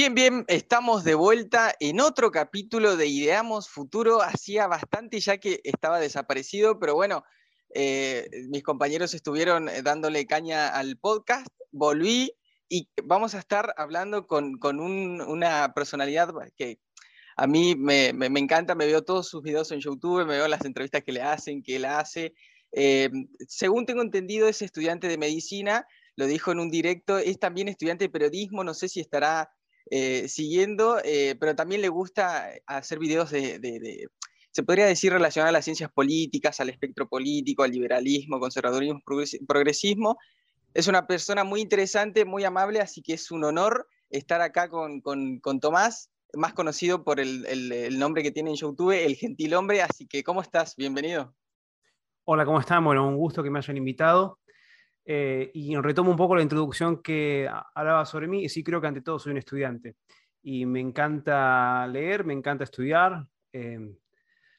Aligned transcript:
Bien, 0.00 0.14
bien, 0.14 0.44
estamos 0.46 1.02
de 1.02 1.16
vuelta 1.16 1.74
en 1.80 1.98
otro 1.98 2.30
capítulo 2.30 2.96
de 2.96 3.08
Ideamos 3.08 3.68
Futuro. 3.68 4.22
Hacía 4.22 4.68
bastante 4.68 5.18
ya 5.18 5.38
que 5.38 5.60
estaba 5.64 5.98
desaparecido, 5.98 6.78
pero 6.78 6.94
bueno, 6.94 7.24
eh, 7.74 8.30
mis 8.48 8.62
compañeros 8.62 9.12
estuvieron 9.12 9.68
eh, 9.68 9.82
dándole 9.82 10.24
caña 10.24 10.68
al 10.68 10.98
podcast. 10.98 11.48
Volví 11.72 12.30
y 12.68 12.88
vamos 13.02 13.34
a 13.34 13.40
estar 13.40 13.74
hablando 13.76 14.28
con, 14.28 14.60
una 14.62 15.74
personalidad 15.74 16.32
que 16.56 16.78
a 17.36 17.48
mí 17.48 17.74
me, 17.74 18.10
encanta, 18.38 18.76
me 18.76 18.86
veo 18.86 19.02
todos 19.02 19.28
sus 19.28 19.42
videos 19.42 19.72
en 19.72 19.80
YouTube, 19.80 20.24
me 20.24 20.36
veo 20.36 20.46
las 20.46 20.64
entrevistas 20.64 21.02
que 21.02 21.10
le 21.10 21.22
hacen, 21.22 21.60
que 21.60 21.74
él 21.74 21.86
hace. 21.86 22.34
Eh, 22.70 23.10
según 23.48 23.84
tengo 23.84 24.02
entendido, 24.02 24.46
es 24.46 24.62
estudiante 24.62 25.08
de 25.08 25.18
medicina, 25.18 25.88
lo 26.14 26.26
dijo 26.26 26.52
en 26.52 26.60
un 26.60 26.70
directo, 26.70 27.18
es 27.18 27.40
también 27.40 27.66
estudiante 27.66 28.04
de 28.04 28.10
periodismo, 28.10 28.62
no 28.62 28.74
sé 28.74 28.88
si 28.88 29.00
estará 29.00 29.50
eh, 29.90 30.28
siguiendo, 30.28 30.98
eh, 31.04 31.36
pero 31.38 31.54
también 31.54 31.80
le 31.80 31.88
gusta 31.88 32.50
hacer 32.66 32.98
videos 32.98 33.30
de, 33.30 34.08
se 34.50 34.62
podría 34.62 34.86
decir, 34.86 35.12
relacionados 35.12 35.50
a 35.50 35.52
las 35.58 35.64
ciencias 35.64 35.90
políticas, 35.90 36.60
al 36.60 36.68
espectro 36.68 37.08
político, 37.08 37.62
al 37.62 37.70
liberalismo, 37.70 38.40
conservadurismo, 38.40 39.00
progresismo. 39.46 40.18
Es 40.74 40.88
una 40.88 41.06
persona 41.06 41.44
muy 41.44 41.60
interesante, 41.60 42.24
muy 42.24 42.44
amable, 42.44 42.80
así 42.80 43.02
que 43.02 43.14
es 43.14 43.30
un 43.30 43.44
honor 43.44 43.88
estar 44.10 44.40
acá 44.40 44.68
con, 44.68 45.02
Tomás, 45.60 46.10
más 46.34 46.52
conocido 46.54 47.04
por 47.04 47.20
el, 47.20 47.46
el, 47.46 47.98
nombre 47.98 48.22
que 48.22 48.30
tiene 48.30 48.50
en 48.50 48.56
YouTube, 48.56 48.92
el 48.92 49.16
gentil 49.16 49.54
hombre. 49.54 49.82
Así 49.82 50.06
que, 50.06 50.22
¿cómo 50.22 50.42
estás? 50.42 50.76
Bienvenido. 50.76 51.34
Hola, 52.24 52.44
¿cómo 52.44 52.60
están? 52.60 52.84
Bueno, 52.84 53.08
un 53.08 53.16
gusto 53.16 53.42
que 53.42 53.50
me 53.50 53.58
hayan 53.58 53.76
invitado. 53.76 54.38
Eh, 55.10 55.50
y 55.54 55.74
retomo 55.76 56.10
un 56.10 56.18
poco 56.18 56.36
la 56.36 56.42
introducción 56.42 57.02
que 57.02 57.48
hablaba 57.74 58.04
sobre 58.04 58.28
mí, 58.28 58.44
y 58.44 58.48
sí 58.50 58.62
creo 58.62 58.78
que 58.78 58.88
ante 58.88 59.00
todo 59.00 59.18
soy 59.18 59.32
un 59.32 59.38
estudiante. 59.38 59.96
Y 60.42 60.66
me 60.66 60.80
encanta 60.80 61.86
leer, 61.86 62.26
me 62.26 62.34
encanta 62.34 62.64
estudiar. 62.64 63.26
Eh, 63.54 63.96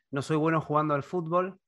no 0.09 0.22
soy 0.23 0.38
bueno 0.38 0.59
jugando 0.59 0.95
al 0.95 1.03
fútbol. 1.03 1.59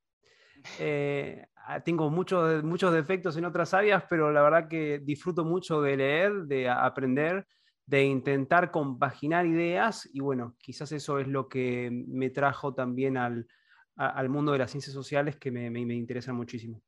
Eh, 0.79 1.45
tengo 1.85 2.09
muchos, 2.09 2.63
muchos 2.63 2.91
defectos 2.91 3.37
en 3.37 3.45
otras 3.45 3.75
áreas, 3.75 4.03
pero 4.09 4.31
la 4.31 4.41
verdad 4.41 4.67
que 4.67 4.99
disfruto 5.03 5.45
mucho 5.45 5.79
de 5.83 5.97
leer, 5.97 6.33
de 6.45 6.67
aprender, 6.67 7.45
de 7.85 8.03
intentar 8.03 8.71
compaginar 8.71 9.45
ideas. 9.45 10.09
Y 10.11 10.21
bueno, 10.21 10.55
quizás 10.59 10.91
eso 10.91 11.19
es 11.19 11.27
lo 11.27 11.47
que 11.47 11.91
me 11.91 12.31
trajo 12.31 12.73
también 12.73 13.15
al, 13.15 13.47
al 13.95 14.29
mundo 14.29 14.53
de 14.53 14.57
las 14.57 14.71
ciencias 14.71 14.95
sociales, 14.95 15.37
que 15.37 15.51
me, 15.51 15.69
me, 15.69 15.85
me 15.85 15.93
interesa 15.93 16.33
muchísimo. 16.33 16.81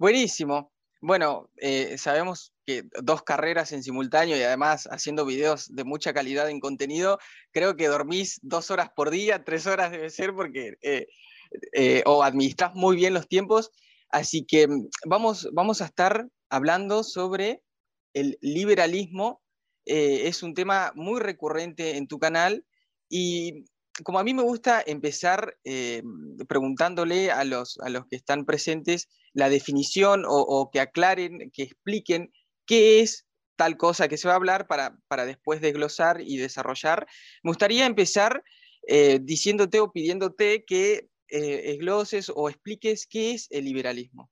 Buenísimo. 0.00 0.72
Bueno, 1.02 1.50
eh, 1.58 1.98
sabemos 1.98 2.54
que 2.64 2.84
dos 3.02 3.22
carreras 3.22 3.70
en 3.72 3.82
simultáneo 3.82 4.34
y 4.34 4.42
además 4.42 4.88
haciendo 4.90 5.26
videos 5.26 5.68
de 5.74 5.84
mucha 5.84 6.14
calidad 6.14 6.48
en 6.48 6.58
contenido, 6.58 7.18
creo 7.52 7.76
que 7.76 7.88
dormís 7.88 8.40
dos 8.40 8.70
horas 8.70 8.88
por 8.96 9.10
día, 9.10 9.44
tres 9.44 9.66
horas 9.66 9.90
debe 9.90 10.08
ser, 10.08 10.32
porque 10.32 10.78
eh, 10.80 11.06
eh, 11.74 12.02
o 12.06 12.22
administras 12.22 12.74
muy 12.74 12.96
bien 12.96 13.12
los 13.12 13.28
tiempos. 13.28 13.72
Así 14.08 14.46
que 14.46 14.68
mm, 14.68 14.88
vamos, 15.04 15.50
vamos 15.52 15.82
a 15.82 15.84
estar 15.84 16.26
hablando 16.48 17.04
sobre 17.04 17.62
el 18.14 18.38
liberalismo. 18.40 19.42
es 19.84 20.42
un 20.42 20.54
tema 20.54 20.92
muy 20.94 21.20
recurrente 21.20 21.98
en 21.98 22.06
tu 22.08 22.18
canal 22.18 22.64
y 23.10 23.66
como 24.02 24.18
a 24.18 24.24
mí 24.24 24.32
me 24.32 24.44
gusta 24.44 24.82
empezar 24.86 25.58
preguntándole 26.48 27.30
a 27.30 27.44
los, 27.44 27.78
a 27.80 27.90
los 27.90 28.06
que 28.06 28.16
están 28.16 28.46
presentes, 28.46 29.08
la 29.32 29.48
definición 29.48 30.24
o, 30.26 30.70
que 30.72 30.80
aclaren, 30.80 31.50
que 31.52 31.62
expliquen 31.62 32.32
qué 32.66 33.00
es 33.00 33.26
tal 33.56 33.76
cosa 33.76 34.08
que 34.08 34.16
se 34.16 34.26
va 34.26 34.34
a 34.34 34.36
hablar 34.36 34.66
para, 34.66 34.96
para 35.06 35.26
después 35.26 35.60
desglosar 35.60 36.20
y 36.20 36.38
desarrollar. 36.38 37.06
Me 37.42 37.50
gustaría 37.50 37.86
empezar 37.86 38.42
eh, 38.86 39.18
diciéndote 39.22 39.80
o 39.80 39.92
pidiéndote 39.92 40.64
que 40.64 41.08
eh, 41.28 41.72
esgloses 41.72 42.32
o 42.34 42.48
expliques 42.48 43.06
qué 43.06 43.32
es 43.32 43.48
el 43.50 43.64
liberalismo. 43.64 44.30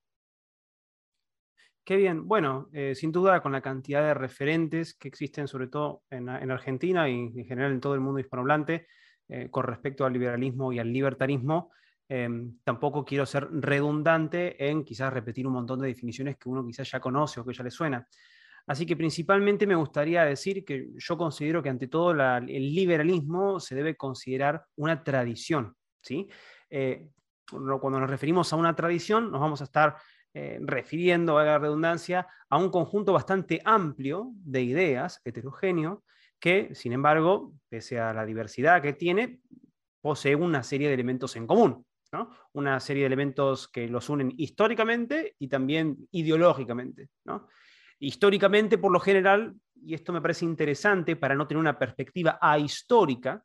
Qué 1.85 1.97
bien. 1.97 2.27
Bueno, 2.27 2.69
eh, 2.73 2.95
sin 2.95 3.13
duda 3.13 3.41
con 3.41 3.53
la 3.53 3.63
cantidad 3.63 4.03
de 4.03 4.15
referentes 4.15 4.95
que 4.95 5.09
existen, 5.09 5.49
sobre 5.49 5.69
todo 5.69 6.03
en, 6.11 6.29
en 6.29 6.51
Argentina 6.51 7.09
y 7.09 7.15
en 7.15 7.45
general 7.45 7.73
en 7.73 7.81
todo 7.81 7.95
el 7.95 8.01
mundo 8.01 8.21
hispanohablante, 8.21 8.87
con 9.51 9.65
respecto 9.65 10.07
al 10.07 10.15
liberalismo 10.15 10.73
y 10.73 10.79
al 10.79 10.91
libertarismo, 10.91 11.71
Em, 12.11 12.59
tampoco 12.65 13.05
quiero 13.05 13.27
ser 13.27 13.49
redundante 13.51 14.57
en 14.67 14.83
quizás 14.83 15.13
repetir 15.13 15.47
un 15.47 15.53
montón 15.53 15.81
de 15.81 15.89
definiciones 15.89 16.39
que 16.39 16.49
uno 16.49 16.65
quizás 16.65 16.91
ya 16.91 17.01
conoce 17.01 17.41
o 17.41 17.45
que 17.45 17.53
ya 17.53 17.63
le 17.63 17.71
suena. 17.71 18.09
Así 18.67 18.87
que 18.87 18.97
principalmente 18.97 19.67
me 19.67 19.75
gustaría 19.75 20.25
decir 20.25 20.65
que 20.65 20.89
yo 20.97 21.19
considero 21.19 21.63
que 21.63 21.69
ante 21.69 21.89
todo 21.89 22.13
el 22.13 22.75
liberalismo 22.75 23.61
se 23.61 23.75
debe 23.75 23.97
considerar 23.97 24.65
una 24.77 25.03
tradición. 25.03 25.75
¿sí? 26.03 26.29
Eh, 26.71 27.09
cuando 27.47 28.01
nos 28.01 28.11
referimos 28.11 28.53
a 28.53 28.57
una 28.57 28.75
tradición, 28.75 29.31
nos 29.31 29.41
vamos 29.41 29.61
a 29.61 29.65
estar 29.65 29.97
eh, 30.35 30.59
refiriendo, 30.61 31.39
a 31.39 31.45
la 31.45 31.59
redundancia, 31.59 32.27
a 32.49 32.59
un 32.59 32.71
conjunto 32.71 33.13
bastante 33.13 33.61
amplio 33.65 34.33
de 34.35 34.63
ideas, 34.63 35.21
heterogéneo, 35.25 36.05
que, 36.39 36.75
sin 36.75 36.93
embargo, 36.93 37.55
pese 37.69 37.99
a 37.99 38.13
la 38.13 38.27
diversidad 38.27 38.83
que 38.83 38.93
tiene, 38.93 39.41
posee 40.03 40.37
una 40.37 40.63
serie 40.63 40.89
de 40.89 40.95
elementos 40.95 41.37
en 41.37 41.47
común 41.47 41.87
una 42.53 42.81
serie 42.81 43.03
de 43.03 43.07
elementos 43.07 43.69
que 43.69 43.89
los 43.89 44.09
unen 44.09 44.33
históricamente 44.37 45.37
y 45.39 45.49
también 45.49 46.09
ideológicamente. 46.11 47.11
Históricamente, 47.99 48.79
por 48.79 48.93
lo 48.93 49.01
general, 49.01 49.55
y 49.75 49.95
esto 49.95 50.13
me 50.13 50.21
parece 50.21 50.45
interesante 50.45 51.17
para 51.17 51.35
no 51.35 51.47
tener 51.47 51.61
una 51.61 51.79
perspectiva 51.79 52.39
ahistórica 52.41 53.43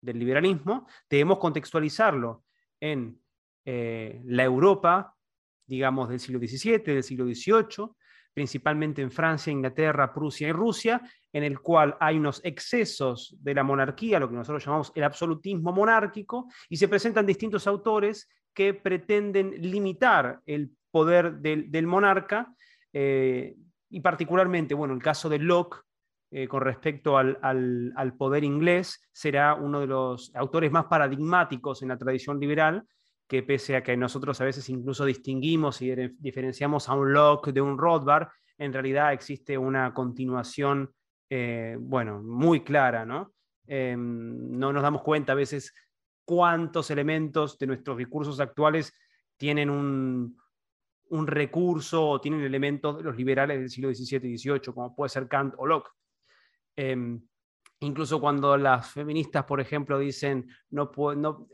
del 0.00 0.18
liberalismo, 0.18 0.86
debemos 1.08 1.38
contextualizarlo 1.38 2.44
en 2.80 3.18
eh, 3.64 4.20
la 4.26 4.44
Europa, 4.44 5.16
digamos, 5.66 6.08
del 6.10 6.20
siglo 6.20 6.38
XVII, 6.38 6.78
del 6.78 7.02
siglo 7.02 7.24
XVIII, 7.24 7.88
principalmente 8.34 9.00
en 9.00 9.12
Francia, 9.12 9.52
Inglaterra, 9.52 10.12
Prusia 10.12 10.48
y 10.48 10.52
Rusia, 10.52 11.00
en 11.32 11.44
el 11.44 11.60
cual 11.60 11.96
hay 12.00 12.18
unos 12.18 12.40
excesos 12.44 13.36
de 13.40 13.54
la 13.54 13.62
monarquía, 13.62 14.18
lo 14.18 14.28
que 14.28 14.34
nosotros 14.34 14.64
llamamos 14.64 14.92
el 14.94 15.04
absolutismo 15.04 15.72
monárquico, 15.72 16.48
y 16.68 16.76
se 16.76 16.88
presentan 16.88 17.24
distintos 17.24 17.66
autores 17.66 18.28
que 18.52 18.74
pretenden 18.74 19.52
limitar 19.58 20.40
el 20.46 20.70
poder 20.90 21.36
del, 21.36 21.86
monarca, 21.86 22.52
eh, 22.92 23.54
y 23.88 24.00
particularmente, 24.00 24.74
bueno, 24.74 24.94
el 24.94 25.02
caso 25.02 25.28
de 25.28 25.38
Locke, 25.38 25.82
eh, 26.30 26.48
con 26.48 26.62
respecto 26.62 27.16
al, 27.16 27.38
al, 27.42 28.14
poder 28.16 28.42
inglés, 28.42 29.08
será 29.12 29.54
uno 29.54 29.80
de 29.80 29.86
los 29.86 30.34
autores 30.34 30.72
más 30.72 30.86
paradigmáticos 30.86 31.82
en 31.82 31.88
la 31.88 31.96
tradición 31.96 32.40
liberal, 32.40 32.84
que 33.26 33.42
pese 33.42 33.76
a 33.76 33.82
que 33.82 33.96
nosotros 33.96 34.40
a 34.40 34.44
veces 34.44 34.68
incluso 34.68 35.04
distinguimos 35.04 35.80
y 35.82 35.94
diferenciamos 36.18 36.88
a 36.88 36.94
un 36.94 37.12
Locke 37.12 37.52
de 37.52 37.60
un 37.60 37.78
Rothbard, 37.78 38.28
en 38.58 38.72
realidad 38.72 39.12
existe 39.12 39.56
una 39.58 39.92
continuación, 39.94 40.92
eh, 41.30 41.76
bueno, 41.80 42.22
muy 42.22 42.62
clara, 42.62 43.04
¿no? 43.04 43.32
Em, 43.66 44.50
no 44.58 44.72
nos 44.72 44.82
damos 44.82 45.02
cuenta 45.02 45.32
a 45.32 45.36
veces 45.36 45.72
cuántos 46.24 46.90
elementos 46.90 47.58
de 47.58 47.66
nuestros 47.66 47.96
discursos 47.96 48.40
actuales 48.40 48.92
tienen 49.36 49.70
un, 49.70 50.36
recurso 51.26 52.08
o 52.08 52.20
tienen 52.20 52.42
elementos 52.42 52.96
de 52.98 53.04
los 53.04 53.16
liberales 53.16 53.60
del 53.60 53.70
siglo 53.70 53.94
XVII 53.94 54.32
y 54.32 54.36
XVIII, 54.38 54.74
como 54.74 54.96
puede 54.96 55.10
ser 55.10 55.28
Kant 55.28 55.54
o 55.58 55.66
Locke. 55.66 55.90
Em, 56.74 57.22
incluso 57.80 58.20
cuando 58.20 58.56
las 58.56 58.90
feministas, 58.90 59.44
por 59.44 59.60
ejemplo, 59.60 59.98
dicen 59.98 60.48
no, 60.70 60.90
no 61.16 61.46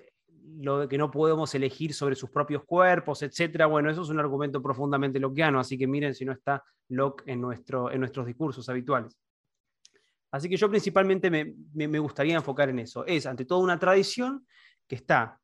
lo 0.43 0.81
de 0.81 0.89
que 0.89 0.99
no 0.99 1.11
podemos 1.11 1.55
elegir 1.55 1.95
sobre 1.95 2.15
sus 2.15 2.31
propios 2.31 2.65
cuerpos, 2.65 3.23
etcétera. 3.23 3.67
Bueno, 3.67 3.91
eso 3.91 4.03
es 4.03 4.09
un 4.09 4.19
argumento 4.19 4.63
profundamente 4.63 5.19
lockeano, 5.19 5.61
así 5.61 5.79
que 5.79 5.87
miren 5.87 6.15
si 6.15 6.25
no 6.25 6.33
está 6.33 6.63
Locke 6.89 7.23
en, 7.27 7.41
nuestro, 7.41 7.91
en 7.91 8.01
nuestros 8.01 8.27
discursos 8.27 8.69
habituales. 8.69 9.17
Así 10.31 10.49
que 10.49 10.57
yo 10.57 10.69
principalmente 10.69 11.31
me, 11.31 11.55
me, 11.75 11.99
gustaría 11.99 12.37
enfocar 12.37 12.69
en 12.69 12.79
eso. 12.79 13.05
Es, 13.05 13.27
ante 13.27 13.45
todo, 13.45 13.61
una 13.61 13.79
tradición 13.79 14.47
que 14.87 14.95
está 14.97 15.41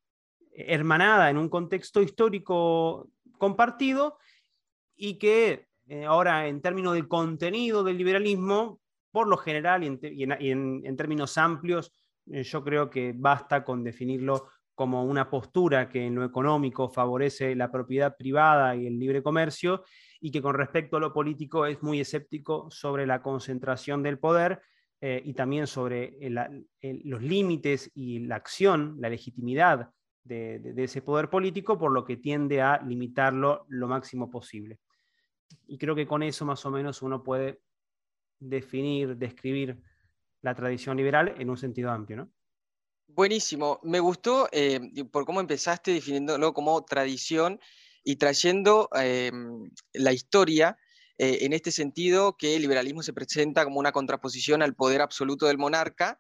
hermanada 0.53 1.29
en 1.29 1.39
un 1.39 1.49
contexto 1.49 2.01
histórico 2.01 3.11
compartido 3.39 4.19
y 4.97 5.19
que 5.19 5.67
eh, 5.89 6.05
ahora, 6.05 6.47
en 6.47 6.61
términos 6.61 6.95
del 6.95 7.09
contenido 7.09 7.85
del 7.85 7.99
liberalismo, 7.99 8.81
por 9.11 9.29
lo 9.29 9.37
general 9.37 9.83
y 9.85 10.23
en, 10.23 10.83
en, 10.85 10.97
términos 10.97 11.39
amplios, 11.39 11.93
eh, 12.31 12.43
yo 12.43 12.63
creo 12.63 12.91
que 12.91 13.13
basta 13.15 13.65
con 13.65 13.85
definirlo 13.85 14.49
como 14.77 15.05
una 15.05 15.31
postura 15.31 15.89
que 15.89 16.07
en 16.07 16.15
lo 16.15 16.25
económico 16.25 16.91
favorece 16.91 17.57
la 17.57 17.73
propiedad 17.73 18.15
privada 18.15 18.77
y 18.77 18.87
el 18.87 18.99
libre 18.99 19.23
comercio, 19.23 19.83
y 20.21 20.31
que 20.31 20.43
con 20.43 20.55
respecto 20.55 20.99
a 20.99 21.01
lo 21.01 21.15
político 21.15 21.65
es 21.65 21.83
muy 21.83 21.99
escéptico 21.99 22.71
sobre 22.71 23.07
la 23.07 23.23
concentración 23.23 24.03
del 24.03 24.19
poder 24.19 24.61
eh, 25.01 25.23
y 25.25 25.33
también 25.33 25.67
sobre 25.67 26.19
los 27.05 27.23
límites 27.23 27.91
y 27.95 28.21
la 28.21 28.37
acción, 28.37 28.97
la 29.01 29.09
legitimidad 29.09 29.91
de, 30.25 30.75
ese 30.77 31.01
poder 31.01 31.31
político, 31.31 31.79
por 31.79 31.91
lo 31.91 32.05
que 32.05 32.19
tiende 32.19 32.61
a 32.61 32.79
limitarlo 32.83 33.65
lo 33.71 33.89
máximo 33.89 34.31
posible. 34.31 34.79
Y 35.67 35.79
creo 35.79 35.95
que 35.95 36.07
con 36.07 36.23
eso 36.23 36.45
más 36.45 36.67
o 36.67 36.71
menos 36.71 37.01
uno 37.01 37.23
puede 37.23 37.61
definir, 38.39 39.17
describir 39.17 39.81
la 40.43 40.55
tradición 40.55 40.99
liberal 40.99 41.35
en 41.39 41.49
un 41.49 41.57
sentido 41.57 41.91
amplio, 41.91 42.19
¿no? 42.19 42.31
Buenísimo. 43.09 43.79
Me 43.85 44.01
gustó 44.01 44.49
eh, 44.53 44.81
por 45.13 45.25
cómo 45.25 45.41
empezaste 45.41 45.93
definiéndolo 45.93 46.53
como 46.53 46.85
tradición 46.85 47.61
y 48.03 48.17
trayendo 48.17 48.89
em, 48.95 49.71
la 49.93 50.13
historia 50.13 50.77
eh, 51.17 51.39
en 51.43 51.53
este 51.53 51.71
sentido 51.71 52.37
que 52.37 52.57
el 52.57 52.63
liberalismo 52.63 53.03
se 53.03 53.13
presenta 53.13 53.65
como 53.65 53.79
una 53.79 53.93
contraposición 53.93 54.61
al 54.63 54.75
poder 54.75 55.01
absoluto 55.01 55.47
del 55.47 55.59
monarca. 55.59 56.19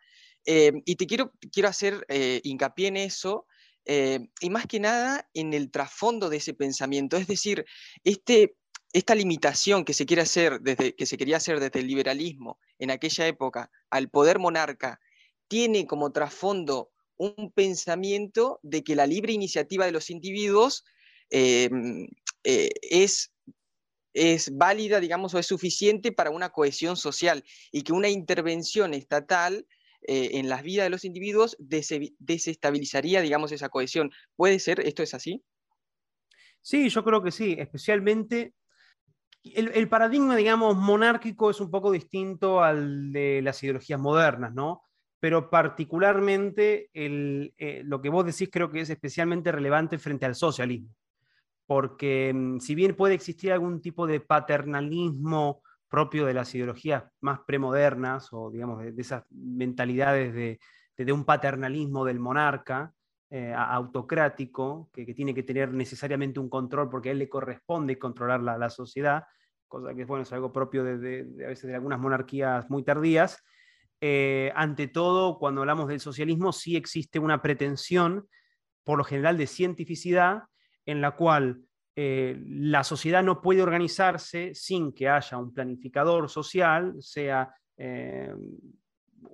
Y 0.49 0.94
te 0.94 1.06
quiero, 1.09 1.33
quiero 1.50 1.69
hacer 1.69 2.06
eh, 2.09 2.41
hincapié 2.44 2.87
en 2.87 2.97
eso 2.97 3.47
y 3.85 4.50
más 4.50 4.67
que 4.67 4.79
nada 4.79 5.29
en 5.35 5.55
el 5.55 5.73
trasfondo 5.73 6.29
de 6.29 6.37
ese 6.37 6.55
pensamiento. 6.55 7.17
Es 7.17 7.27
decir, 7.27 7.65
este, 8.05 8.56
esta 8.93 9.17
limitación 9.17 9.85
que 9.85 9.93
se, 9.93 10.06
quiere 10.06 10.23
hacer 10.23 10.61
desde, 10.61 10.94
que 10.94 11.06
se 11.06 11.19
quería 11.19 11.38
hacer 11.38 11.59
desde 11.59 11.81
el 11.81 11.88
liberalismo 11.88 12.61
en 12.79 12.93
aquella 12.93 13.27
época 13.27 13.71
al 13.91 14.09
poder 14.09 14.38
monarca 14.38 15.00
tiene 15.49 15.87
como 15.87 16.13
trasfondo 16.13 16.91
un 17.17 17.51
pensamiento 17.53 18.61
de 18.63 18.83
que 18.85 18.97
la 18.97 19.07
libre 19.07 19.33
iniciativa 19.33 19.87
de 19.87 19.93
los 19.93 20.11
individuos 20.11 20.85
eh, 21.31 21.71
eh, 22.45 22.71
es, 22.83 23.33
es 24.13 24.57
válida, 24.57 25.01
digamos, 25.01 25.35
o 25.35 25.39
es 25.39 25.47
suficiente 25.47 26.13
para 26.13 26.31
una 26.31 26.51
cohesión 26.51 26.97
social 26.97 27.45
y 27.73 27.83
que 27.83 27.93
una 27.93 28.09
intervención 28.09 28.95
estatal 28.95 29.67
eh, 30.03 30.39
en 30.39 30.49
las 30.49 30.63
vidas 30.63 30.85
de 30.85 30.91
los 30.91 31.05
individuos 31.05 31.57
desestabilizaría, 31.59 33.21
digamos, 33.23 33.51
esa 33.53 33.69
cohesión. 33.69 34.11
¿Puede 34.37 34.59
ser? 34.59 34.81
¿Esto 34.81 35.03
es 35.03 35.15
así? 35.15 35.43
Sí, 36.61 36.89
yo 36.89 37.03
creo 37.05 37.23
que 37.23 37.31
sí, 37.31 37.57
especialmente 37.59 38.55
el, 39.43 39.69
el, 39.69 39.89
paradigma, 39.89 40.37
digamos, 40.37 40.77
monárquico 40.77 41.51
es 41.51 41.61
un 41.61 41.71
poco 41.71 41.93
distinto 41.93 42.63
al 42.63 43.13
de 43.13 43.41
las 43.43 43.63
ideologías 43.63 44.01
modernas, 44.01 44.53
¿no? 44.53 44.83
Pero 45.21 45.51
particularmente 45.51 46.91
eh, 46.93 47.83
lo 47.85 48.01
que 48.01 48.09
vos 48.09 48.27
decís 48.27 48.49
creo 48.53 48.71
que 48.71 48.81
es 48.81 48.91
especialmente 48.91 49.53
relevante 49.53 49.99
frente 49.99 50.27
al 50.27 50.35
socialismo, 50.35 50.95
porque 51.67 52.33
mm, 52.35 52.61
si 52.61 52.75
bien 52.75 52.95
puede 52.95 53.15
existir 53.15 53.53
algún 53.53 53.81
tipo 53.81 54.07
de 54.07 54.21
paternalismo 54.21 55.63
propio 55.89 56.27
de 56.27 56.35
las 56.35 56.55
ideologías 56.55 57.05
más 57.21 57.41
premodernas 57.47 58.29
o 58.33 58.51
digamos 58.51 58.83
de, 58.83 58.95
esas 59.01 59.25
mentalidades 59.31 60.35
de, 60.35 61.13
un 61.13 61.25
paternalismo 61.25 62.05
del 62.05 62.19
monarca 62.19 62.93
eh, 63.31 63.53
autocrático, 63.57 64.89
que, 64.93 65.05
tiene 65.15 65.35
que 65.35 65.43
tener 65.43 65.73
necesariamente 65.73 66.41
un 66.41 66.49
control 66.49 66.89
porque 66.89 67.09
a 67.09 67.12
él 67.12 67.19
le 67.19 67.29
corresponde 67.29 67.99
controlar 67.99 68.43
la, 68.43 68.57
la 68.57 68.71
sociedad, 68.71 69.25
cosa 69.69 69.95
que 69.95 70.05
bueno, 70.05 70.23
es 70.23 70.33
algo 70.33 70.53
propio 70.53 70.85
de, 70.85 71.27
a 71.45 71.49
veces 71.49 71.69
de 71.69 71.75
algunas 71.75 71.99
monarquías 71.99 72.69
muy 72.71 72.83
tardías, 72.83 73.43
eh, 74.01 74.53
ante 74.55 74.89
todo, 74.89 75.39
cuando 75.39 75.63
hablamos 75.63 75.89
del 75.89 76.01
socialismo, 76.01 76.53
sí 76.53 76.77
existe 76.77 77.19
una 77.19 77.41
pretensión, 77.41 78.29
por 78.85 78.99
lo 78.99 79.05
general, 79.05 79.37
de 79.39 79.47
cientificidad, 79.47 80.45
en 80.85 81.01
la 81.01 81.13
cual 81.13 81.63
eh, 81.97 82.37
la 82.47 82.85
sociedad 82.85 83.23
no 83.23 83.41
puede 83.41 83.63
organizarse 83.63 84.55
sin 84.55 84.93
que 84.93 85.09
haya 85.09 85.39
un 85.39 85.53
planificador 85.53 86.29
social, 86.29 86.95
sea 87.01 87.55
eh, 87.77 88.33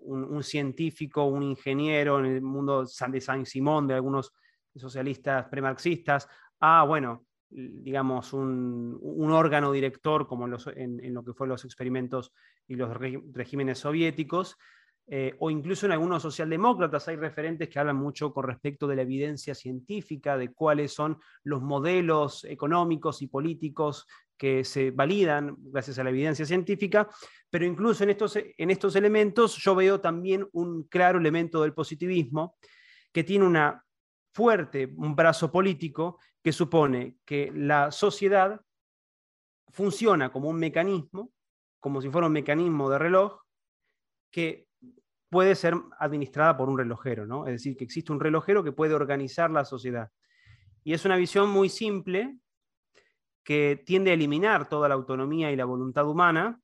un, 0.05 0.43
científico, 0.43 1.25
un 1.25 1.43
ingeniero 1.43 2.20
en 2.20 2.26
el 2.26 2.43
mundo 2.43 2.85
de 2.85 3.20
San 3.20 3.44
Simón, 3.44 3.88
de 3.88 3.94
algunos 3.94 4.32
socialistas 4.75 5.47
premarxistas, 5.49 6.29
ah, 6.61 6.85
bueno, 6.87 7.26
digamos, 7.54 8.32
un, 8.32 8.99
órgano 9.31 9.72
director 9.72 10.26
como 10.26 10.46
en, 10.46 11.14
lo 11.14 11.25
que 11.25 11.32
fueron 11.32 11.50
los 11.50 11.64
experimentos 11.64 12.32
y 12.66 12.76
los 12.76 12.96
regímenes 12.96 13.78
soviéticos, 13.78 14.56
eh, 15.08 15.34
o 15.40 15.50
incluso 15.50 15.87
en 15.87 15.93
algunos 15.93 16.22
socialdemócratas. 16.22 17.08
Hay 17.08 17.16
referentes 17.16 17.69
que 17.69 17.78
hablan 17.78 17.96
mucho 17.96 18.32
con 18.32 18.44
respecto 18.44 18.87
de 18.87 18.96
la 18.96 19.02
evidencia 19.02 19.54
científica, 19.54 20.37
de 20.38 20.52
cuáles 20.52 20.93
son 20.93 21.19
los 21.44 21.60
modelos 21.60 22.44
económicos 22.44 23.20
y 23.20 23.26
políticos 23.26 24.06
que 24.37 24.64
se 24.64 24.90
validan 24.90 25.56
gracias 25.58 25.99
a 25.99 26.04
la 26.04 26.10
evidencia 26.10 26.44
científica, 26.44 27.08
pero 27.50 27.64
incluso 27.64 28.02
en 28.02 28.10
estos, 28.10 28.37
en 28.37 28.70
estos 28.70 28.96
elementos 28.96 29.56
yo 29.56 29.75
veo 29.75 30.00
también 30.00 30.49
un 30.52 30.84
claro 30.84 31.19
elemento 31.19 31.62
del 31.62 31.75
positivismo 31.75 32.56
que 33.12 33.22
tiene 33.22 33.44
una 33.44 33.84
fuerte, 34.32 34.93
un 34.96 35.14
brazo 35.14 35.52
político 35.52 36.19
que 36.42 36.52
supone 36.52 37.18
que 37.24 37.52
la 37.54 37.90
sociedad 37.90 38.60
funciona 39.70 40.30
como 40.30 40.48
un 40.48 40.58
mecanismo, 40.58 41.32
como 41.80 42.00
si 42.00 42.10
fuera 42.10 42.26
un 42.26 42.32
mecanismo 42.32 42.90
de 42.90 42.98
reloj, 42.98 43.40
que 44.30 44.66
puede 45.30 45.54
ser 45.54 45.74
administrada 45.98 46.56
por 46.56 46.68
un 46.68 46.78
relojero, 46.78 47.26
¿no? 47.26 47.46
Es 47.46 47.52
decir, 47.54 47.76
que 47.76 47.84
existe 47.84 48.12
un 48.12 48.20
relojero 48.20 48.62
que 48.62 48.72
puede 48.72 48.94
organizar 48.94 49.50
la 49.50 49.64
sociedad. 49.64 50.10
Y 50.84 50.92
es 50.92 51.04
una 51.04 51.16
visión 51.16 51.48
muy 51.48 51.68
simple 51.68 52.36
que 53.44 53.82
tiende 53.84 54.10
a 54.10 54.14
eliminar 54.14 54.68
toda 54.68 54.88
la 54.88 54.94
autonomía 54.94 55.50
y 55.50 55.56
la 55.56 55.64
voluntad 55.64 56.06
humana 56.08 56.60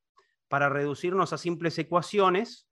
para 0.49 0.69
reducirnos 0.69 1.33
a 1.33 1.39
simples 1.39 1.79
ecuaciones 1.79 2.68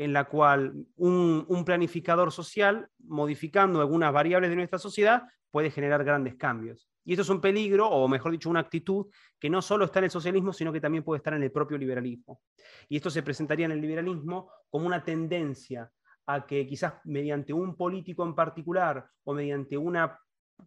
en 0.00 0.14
la 0.14 0.24
cual 0.24 0.86
un, 0.96 1.62
planificador 1.66 2.32
social, 2.32 2.88
modificando 3.00 3.82
algunas 3.82 4.10
variables 4.10 4.48
de 4.48 4.56
nuestra 4.56 4.78
sociedad, 4.78 5.24
puede 5.50 5.70
generar 5.70 6.02
grandes 6.04 6.36
cambios. 6.36 6.88
Y 7.04 7.12
eso 7.12 7.20
es 7.20 7.28
un 7.28 7.42
peligro, 7.42 7.86
o 7.86 8.08
mejor 8.08 8.32
dicho, 8.32 8.48
una 8.48 8.60
actitud 8.60 9.08
que 9.38 9.50
no 9.50 9.60
solo 9.60 9.84
está 9.84 9.98
en 9.98 10.06
el 10.06 10.10
socialismo, 10.10 10.54
sino 10.54 10.72
que 10.72 10.80
también 10.80 11.04
puede 11.04 11.18
estar 11.18 11.34
en 11.34 11.42
el 11.42 11.52
propio 11.52 11.76
liberalismo. 11.76 12.40
Y 12.88 12.96
esto 12.96 13.10
se 13.10 13.22
presentaría 13.22 13.66
en 13.66 13.72
el 13.72 13.80
liberalismo 13.82 14.50
como 14.70 14.86
una 14.86 15.04
tendencia 15.04 15.92
a 16.24 16.46
que 16.46 16.66
quizás 16.66 16.94
mediante 17.04 17.52
un 17.52 17.76
político 17.76 18.24
en 18.24 18.34
particular 18.34 19.06
o 19.24 19.34
mediante 19.34 19.76
un 19.76 19.98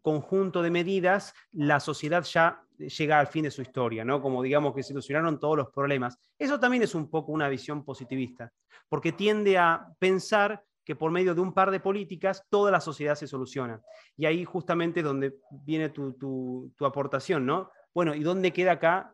conjunto 0.02 0.62
de 0.62 0.72
medidas, 0.72 1.34
la 1.52 1.80
sociedad 1.80 2.24
ya 2.24 2.64
llega 2.78 3.20
al 3.20 3.28
fin 3.28 3.44
de 3.44 3.52
su 3.52 3.62
historia, 3.62 4.04
¿no? 4.04 4.22
Como 4.22 4.42
digamos 4.42 4.74
que 4.74 4.84
se 4.84 4.90
solucionaron 4.90 5.40
todos 5.40 5.58
los 5.58 5.70
problemas. 5.70 6.18
Eso 6.38 6.60
también 6.60 6.84
es 6.84 6.96
un 6.96 7.10
poco 7.10 7.32
una 7.32 7.50
visión 7.50 7.84
positivista, 7.84 8.52
porque 8.90 9.12
tiende 9.12 9.58
a 9.58 9.88
pensar 10.00 10.64
que 10.84 10.96
por 10.96 11.12
medio 11.12 11.34
de 11.34 11.42
un 11.42 11.54
par 11.54 11.72
de 11.72 11.80
políticas 11.80 12.46
toda 12.50 12.72
la 12.72 12.82
sociedad 12.82 13.16
se 13.16 13.28
soluciona. 13.28 13.82
Y 14.18 14.26
ahí 14.26 14.44
justamente 14.44 15.00
es 15.00 15.06
donde 15.06 15.36
viene 15.50 15.90
tu, 15.90 16.74
aportación, 16.82 17.46
¿no? 17.46 17.72
Bueno, 17.94 18.14
¿y 18.16 18.24
dónde 18.24 18.52
queda 18.52 18.74
acá 18.74 19.14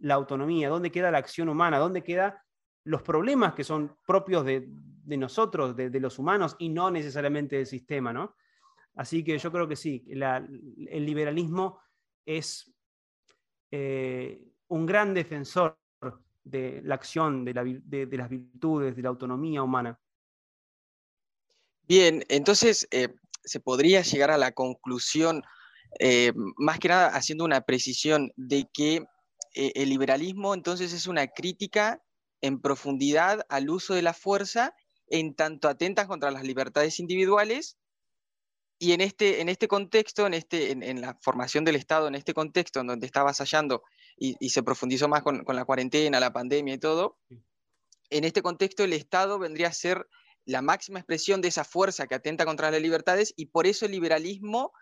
la 0.00 0.14
autonomía? 0.14 0.68
¿Dónde 0.68 0.90
queda 0.90 1.10
la 1.10 1.18
acción 1.18 1.48
humana? 1.48 1.78
¿Dónde 1.78 2.02
quedan 2.02 2.34
los 2.84 3.02
problemas 3.02 3.54
que 3.54 3.64
son 3.64 3.96
propios 4.06 4.44
de, 4.44 4.68
nosotros, 5.06 5.74
de, 5.74 6.00
los 6.00 6.18
humanos, 6.18 6.54
y 6.58 6.68
no 6.68 6.90
necesariamente 6.90 7.56
del 7.56 7.66
sistema, 7.66 8.12
¿no? 8.12 8.36
Así 8.96 9.22
que 9.22 9.38
yo 9.38 9.52
creo 9.52 9.68
que 9.68 9.76
sí, 9.76 10.04
el 10.08 11.06
liberalismo 11.06 11.78
es 12.24 12.74
eh, 13.70 14.42
un 14.68 14.86
gran 14.86 15.12
defensor 15.12 15.78
de 16.42 16.80
la 16.82 16.94
acción, 16.94 17.44
de 17.44 17.52
las 17.52 18.30
virtudes, 18.30 18.96
de 18.96 19.02
la 19.02 19.10
autonomía 19.10 19.62
humana. 19.62 20.00
Bien, 21.86 22.24
entonces 22.28 22.88
eh, 22.90 23.14
se 23.44 23.60
podría 23.60 24.00
llegar 24.00 24.30
a 24.30 24.38
la 24.38 24.52
conclusión, 24.52 25.42
eh, 26.00 26.32
más 26.56 26.78
que 26.78 26.88
nada 26.88 27.08
haciendo 27.08 27.44
una 27.44 27.60
precisión, 27.60 28.32
de 28.36 28.66
que 28.72 29.04
el 29.52 29.88
liberalismo 29.88 30.52
entonces 30.52 30.92
es 30.92 31.06
una 31.06 31.28
crítica 31.28 32.02
en 32.42 32.60
profundidad 32.60 33.46
al 33.48 33.70
uso 33.70 33.94
de 33.94 34.02
la 34.02 34.12
fuerza 34.12 34.74
en 35.08 35.34
tanto 35.34 35.68
atenta 35.68 36.06
contra 36.06 36.30
las 36.30 36.42
libertades 36.42 37.00
individuales 37.00 37.78
y 38.78 38.92
en 38.92 39.00
este, 39.00 39.40
en 39.40 39.48
este 39.48 39.68
contexto, 39.68 40.26
en, 40.26 40.34
este, 40.34 40.70
en, 40.72 41.00
la 41.00 41.18
formación 41.22 41.64
del 41.64 41.76
Estado, 41.76 42.08
en 42.08 42.14
este 42.14 42.34
contexto 42.34 42.80
en 42.80 42.88
donde 42.88 43.06
está 43.06 43.20
avasallando 43.20 43.82
y, 44.16 44.34
se 44.50 44.62
profundizó 44.62 45.08
más 45.08 45.22
con, 45.22 45.44
con, 45.44 45.56
la 45.56 45.64
cuarentena, 45.64 46.20
la 46.20 46.32
pandemia 46.32 46.74
y 46.74 46.78
todo, 46.78 47.18
en 48.10 48.24
este 48.24 48.42
contexto 48.42 48.84
el 48.84 48.92
Estado 48.92 49.38
vendría 49.38 49.68
a 49.68 49.72
ser 49.72 50.06
la 50.44 50.62
máxima 50.62 51.00
expresión 51.00 51.40
de 51.40 51.48
esa 51.48 51.64
fuerza 51.64 52.06
que 52.06 52.14
atenta 52.14 52.44
contra 52.44 52.70
las 52.70 52.80
libertades 52.80 53.34
y 53.36 53.46
por 53.46 53.66
eso 53.66 53.84
el 53.84 53.92
liberalismo 53.92 54.72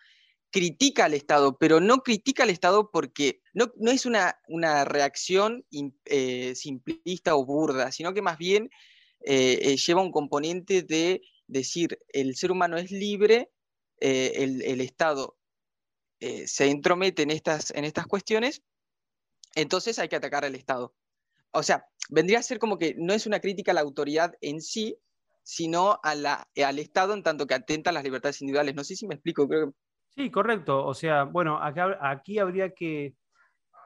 critica 0.50 1.06
al 1.06 1.14
Estado, 1.14 1.56
pero 1.58 1.80
no 1.80 1.98
critica 2.02 2.44
al 2.44 2.50
Estado 2.50 2.90
porque 2.92 3.40
no, 3.54 3.72
no 3.76 3.90
es 3.90 4.06
una, 4.06 4.38
una 4.46 4.84
reacción 4.84 5.64
eh, 6.04 6.54
simplista 6.54 7.34
o 7.34 7.44
burda, 7.44 7.90
sino 7.90 8.14
que 8.14 8.22
más 8.22 8.38
bien 8.38 8.70
eh, 9.20 9.58
eh, 9.62 9.76
lleva 9.76 10.02
un 10.02 10.12
componente 10.12 10.82
de 10.82 11.22
decir 11.48 11.98
el 12.10 12.36
ser 12.36 12.52
humano 12.52 12.76
es 12.76 12.90
libre, 12.90 13.50
el, 14.00 14.62
el, 14.62 14.80
Estado 14.80 15.36
se 16.20 16.70
entromete 16.70 17.22
en 17.22 17.30
estas, 17.30 17.70
en 17.72 17.84
estas 17.84 18.06
cuestiones, 18.06 18.62
entonces 19.54 19.98
hay 19.98 20.08
que 20.08 20.16
atacar 20.16 20.44
al 20.44 20.54
Estado. 20.54 20.94
O 21.52 21.62
sea, 21.62 21.86
vendría 22.10 22.38
a 22.38 22.42
ser 22.42 22.58
como 22.58 22.78
que 22.78 22.94
no 22.98 23.12
es 23.12 23.26
una 23.26 23.40
crítica 23.40 23.72
a 23.72 23.74
la 23.74 23.82
autoridad 23.82 24.34
en 24.40 24.60
sí, 24.60 24.98
sino 25.42 26.00
al 26.02 26.78
Estado 26.78 27.14
en 27.14 27.22
tanto 27.22 27.46
que 27.46 27.54
atenta 27.54 27.90
a 27.90 27.92
las 27.92 28.04
libertades 28.04 28.40
individuales. 28.40 28.74
No 28.74 28.84
sé 28.84 28.96
si 28.96 29.06
me 29.06 29.14
explico. 29.14 29.46
Creo 29.46 29.74
Sí, 30.16 30.30
correcto. 30.30 30.84
O 30.86 30.94
sea, 30.94 31.24
bueno, 31.24 31.58
aquí 31.60 32.38
habría 32.38 32.70
que 32.72 33.16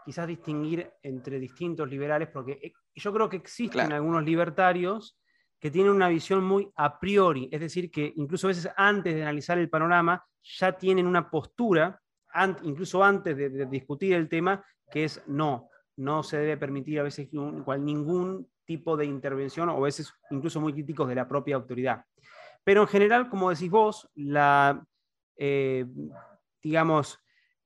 quizás 0.05 0.27
distinguir 0.27 0.91
entre 1.03 1.39
distintos 1.39 1.89
liberales, 1.89 2.29
porque 2.33 2.73
yo 2.95 3.13
creo 3.13 3.29
que 3.29 3.39
existen 3.39 3.93
algunos 3.93 4.25
libertarios 4.25 5.17
que 5.61 5.71
tienen 5.71 5.93
una 5.93 6.09
visión 6.09 6.45
muy 6.45 6.71
a 6.77 7.01
priori, 7.01 7.49
es 7.51 7.61
decir, 7.61 7.91
que 7.91 8.13
incluso 8.17 8.47
a 8.47 8.49
veces 8.49 8.71
antes 8.77 9.15
de 9.15 9.23
analizar 9.23 9.59
el 9.59 9.69
panorama 9.69 10.25
ya 10.43 10.73
tienen 10.73 11.07
una 11.07 11.31
postura, 11.31 12.01
incluso 12.63 13.03
antes 13.03 13.37
de, 13.37 13.67
discutir 13.67 14.15
el 14.15 14.29
tema, 14.29 14.65
que 14.91 15.05
es 15.05 15.23
no, 15.27 15.69
no 15.97 16.23
se 16.23 16.39
debe 16.39 16.57
permitir 16.57 17.01
a 17.01 17.05
veces 17.05 17.29
ningún 17.33 18.49
tipo 18.65 18.97
de 18.97 19.07
intervención 19.07 19.69
o 19.71 19.77
a 19.77 19.81
veces 19.81 20.13
incluso 20.31 20.61
muy 20.61 20.73
críticos 20.73 21.09
de 21.09 21.15
la 21.15 21.27
propia 21.27 21.57
autoridad. 21.57 22.05
Pero 22.63 22.83
en 22.83 22.89
general, 22.89 23.29
como 23.29 23.51
decís 23.51 23.71
vos, 23.71 24.09
la, 24.15 24.85
eh, 25.37 25.87
digamos, 26.63 27.19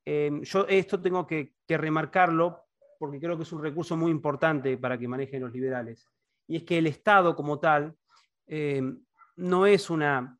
eh, 0.04 0.30
yo 0.42 0.66
esto 0.68 1.00
tengo 1.00 1.26
que, 1.26 1.54
remarcarlo 1.68 2.66
porque 2.98 3.18
creo 3.18 3.34
que 3.34 3.44
es 3.44 3.52
un 3.52 3.62
recurso 3.62 3.96
muy 3.96 4.10
importante 4.10 4.76
para 4.76 4.98
que 4.98 5.08
manejen 5.08 5.40
los 5.40 5.52
liberales. 5.52 6.11
Y 6.52 6.56
es 6.56 6.64
que 6.64 6.76
el 6.76 6.86
Estado 6.86 7.34
como 7.34 7.58
tal 7.58 7.96
eh, 8.46 8.82
no 9.36 9.64
es 9.64 9.88
una 9.88 10.38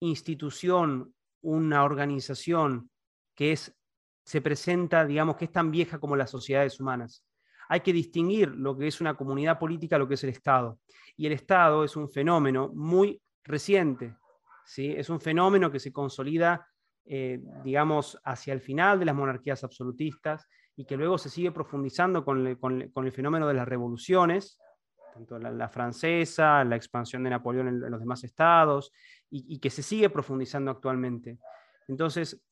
institución, 0.00 1.14
una 1.42 1.84
organización 1.84 2.90
que 3.34 3.52
es, 3.52 3.76
se 4.24 4.40
presenta, 4.40 5.04
digamos, 5.04 5.36
que 5.36 5.44
es 5.44 5.52
tan 5.52 5.70
vieja 5.70 5.98
como 5.98 6.16
las 6.16 6.30
sociedades 6.30 6.80
humanas. 6.80 7.26
Hay 7.68 7.80
que 7.80 7.92
distinguir 7.92 8.48
lo 8.48 8.74
que 8.74 8.86
es 8.86 9.02
una 9.02 9.18
comunidad 9.18 9.58
política, 9.58 9.98
lo 9.98 10.08
que 10.08 10.14
es 10.14 10.24
el 10.24 10.30
Estado. 10.30 10.78
Y 11.14 11.26
el 11.26 11.32
Estado 11.32 11.84
es 11.84 11.94
un 11.94 12.08
fenómeno 12.08 12.72
muy 12.74 13.20
reciente. 13.44 14.16
¿sí? 14.64 14.94
Es 14.96 15.10
un 15.10 15.20
fenómeno 15.20 15.70
que 15.70 15.78
se 15.78 15.92
consolida, 15.92 16.66
eh, 17.04 17.38
digamos, 17.62 18.18
hacia 18.24 18.54
el 18.54 18.62
final 18.62 18.98
de 18.98 19.04
las 19.04 19.14
monarquías 19.14 19.62
absolutistas 19.62 20.48
y 20.74 20.86
que 20.86 20.96
luego 20.96 21.18
se 21.18 21.28
sigue 21.28 21.52
profundizando 21.52 22.24
con, 22.24 22.46
el 22.46 23.12
fenómeno 23.12 23.46
de 23.46 23.52
las 23.52 23.68
revoluciones, 23.68 24.58
tanto 25.12 25.38
la, 25.38 25.68
francesa, 25.68 26.64
la 26.64 26.76
expansión 26.76 27.24
de 27.24 27.30
Napoleón 27.30 27.68
en, 27.68 27.90
los 27.90 28.00
demás 28.00 28.24
estados, 28.24 28.92
y, 29.30 29.58
que 29.58 29.70
se 29.70 29.82
sigue 29.82 30.10
profundizando 30.10 30.70
actualmente. 30.70 31.38
Entonces, 31.88 32.42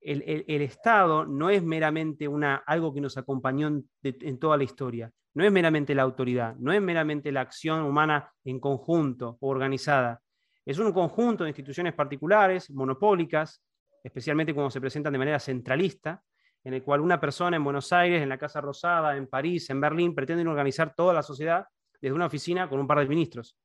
el, 0.00 0.62
Estado 0.62 1.24
no 1.24 1.50
es 1.50 1.62
meramente 1.62 2.28
una, 2.28 2.56
algo 2.66 2.92
que 2.94 3.00
nos 3.00 3.16
acompañó 3.16 3.82
en 4.02 4.38
toda 4.38 4.56
la 4.56 4.64
historia 4.64 5.12
no 5.36 5.44
es 5.44 5.52
meramente 5.52 5.94
la 5.94 6.00
autoridad, 6.00 6.56
no 6.56 6.72
es 6.72 6.80
meramente 6.80 7.30
la 7.30 7.42
acción 7.42 7.82
humana 7.82 8.32
en 8.42 8.58
conjunto 8.58 9.36
o 9.38 9.50
organizada. 9.50 10.22
Es 10.64 10.78
un 10.78 10.90
conjunto 10.92 11.44
de 11.44 11.50
instituciones 11.50 11.92
particulares, 11.92 12.70
monopólicas, 12.70 13.62
especialmente 14.02 14.54
cuando 14.54 14.70
se 14.70 14.80
presentan 14.80 15.12
de 15.12 15.18
manera 15.18 15.38
centralista, 15.38 16.22
en 16.66 16.74
el 16.74 16.82
cual 16.82 17.00
una 17.00 17.20
persona 17.20 17.56
en 17.56 17.62
Buenos 17.62 17.92
Aires, 17.92 18.20
en 18.20 18.28
la 18.28 18.38
Casa 18.38 18.60
Rosada, 18.60 19.16
en 19.16 19.28
París, 19.28 19.70
en 19.70 19.80
Berlín, 19.80 20.16
pretenden 20.16 20.48
organizar 20.48 20.92
toda 20.96 21.14
la 21.14 21.22
sociedad 21.22 21.64
desde 22.00 22.12
una 22.12 22.26
oficina 22.26 22.68
con 22.68 22.80
un 22.80 22.88
par 22.88 22.98
de 22.98 23.06
ministros. 23.06 23.56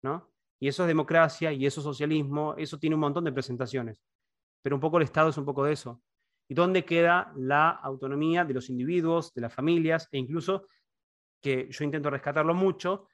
¿no? 0.00 0.32
Y 0.58 0.66
eso 0.66 0.84
es 0.84 0.88
democracia 0.88 1.52
y 1.52 1.66
eso 1.66 1.80
es 1.80 1.84
socialismo, 1.84 2.54
eso 2.56 2.78
tiene 2.78 2.94
un 2.94 3.00
montón 3.02 3.24
de 3.24 3.32
presentaciones. 3.32 4.02
Pero 4.62 4.74
un 4.74 4.80
poco 4.80 4.96
el 4.96 5.02
Estado 5.02 5.28
es 5.28 5.36
un 5.36 5.44
poco 5.44 5.64
de 5.64 5.74
eso. 5.74 6.00
¿Y 6.48 6.54
dónde 6.54 6.86
queda 6.86 7.30
la 7.36 7.68
autonomía 7.68 8.46
de 8.46 8.54
los 8.54 8.70
individuos, 8.70 9.34
de 9.34 9.42
las 9.42 9.52
familias 9.52 10.08
e 10.10 10.16
incluso 10.16 10.66
que 11.42 11.68
yo 11.70 11.84
intento 11.84 12.08
rescatarlo 12.08 12.54
mucho, 12.54 13.06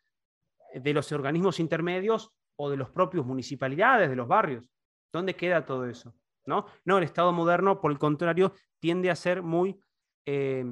de 0.73 0.95
los 0.95 1.11
organismos 1.11 1.59
intermedios 1.59 2.31
o 2.55 2.71
de 2.71 2.77
los 2.77 2.91
propios 2.91 3.27
municipalidades, 3.27 4.09
de 4.09 4.15
los 4.15 4.29
barrios. 4.29 4.71
¿Dónde 5.13 5.35
queda 5.35 5.67
todo 5.67 5.85
eso? 5.87 6.15
¿No? 6.47 6.67
no 6.85 6.99
el 6.99 7.05
Estado 7.05 7.33
moderno, 7.33 7.81
por 7.81 7.91
el 7.91 7.99
contrario, 7.99 8.55
tiende 8.79 9.11
a 9.11 9.17
ser 9.17 9.43
muy 9.43 9.81
eh, 10.25 10.65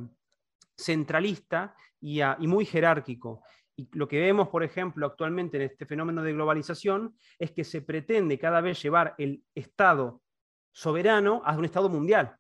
centralista 0.77 1.75
y, 2.01 2.21
y 2.23 2.47
muy 2.47 2.65
jerárquico. 2.65 3.43
Y 3.77 3.89
lo 3.93 4.07
que 4.07 4.21
vemos, 4.21 4.49
por 4.49 4.63
ejemplo, 4.63 5.05
actualmente 5.07 5.57
en 5.57 5.65
este 5.65 5.85
fenómeno 5.85 6.23
de 6.23 6.33
globalización 6.33 7.17
es 7.39 7.51
que 7.51 7.65
se 7.65 7.83
pretende 7.83 8.39
cada 8.39 8.61
vez 8.61 8.81
llevar 8.81 9.15
el 9.19 9.43
Estado 9.55 10.23
soberano 10.73 11.43
a 11.45 11.57
un 11.57 11.65
Estado 11.65 11.89
mundial 11.89 12.39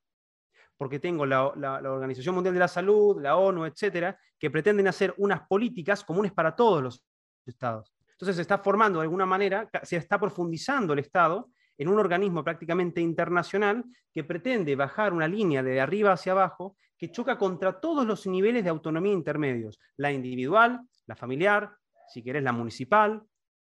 porque 0.76 0.98
tengo 0.98 1.24
la, 1.24 1.46
Organización 1.46 2.34
Mundial 2.34 2.54
de 2.54 2.60
la 2.60 2.68
Salud, 2.68 3.20
la 3.20 3.36
ONU, 3.36 3.64
etcétera, 3.66 4.18
que 4.38 4.50
pretenden 4.50 4.88
hacer 4.88 5.14
unas 5.18 5.46
políticas 5.46 6.04
comunes 6.04 6.32
para 6.32 6.54
todos 6.54 6.82
los 6.82 7.04
estados. 7.46 7.94
Entonces 8.10 8.36
se 8.36 8.42
está 8.42 8.58
formando 8.58 8.98
de 8.98 9.04
alguna 9.04 9.26
manera, 9.26 9.68
se 9.82 9.96
está 9.96 10.18
profundizando 10.18 10.92
el 10.92 11.00
Estado 11.00 11.50
en 11.78 11.88
un 11.88 11.98
organismo 11.98 12.44
prácticamente 12.44 13.00
internacional 13.00 13.84
que 14.12 14.24
pretende 14.24 14.76
bajar 14.76 15.12
una 15.12 15.28
línea 15.28 15.62
de 15.62 15.80
arriba 15.80 16.12
hacia 16.12 16.32
abajo 16.32 16.76
que 16.96 17.10
choca 17.10 17.36
contra 17.36 17.80
todos 17.80 18.06
los 18.06 18.26
niveles 18.26 18.64
de 18.64 18.70
autonomía 18.70 19.12
intermedios, 19.12 19.80
la 19.96 20.12
individual, 20.12 20.80
la 21.06 21.16
familiar, 21.16 21.76
si 22.08 22.22
querés 22.22 22.42
la 22.42 22.52
municipal, 22.52 23.22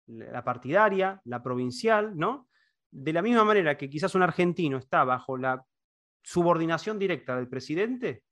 la 0.07 0.43
partidaria, 0.43 1.21
la 1.25 1.41
provincial, 1.41 2.17
¿no? 2.17 2.49
De 2.91 3.13
la 3.13 3.21
misma 3.21 3.45
manera 3.45 3.77
que 3.77 3.89
quizás 3.89 4.13
un 4.15 4.23
argentino 4.23 4.77
está 4.77 5.03
bajo 5.03 5.37
la 5.37 5.65
subordinación 6.21 6.99
directa 6.99 7.35
del 7.35 7.47
presidente, 7.47 8.23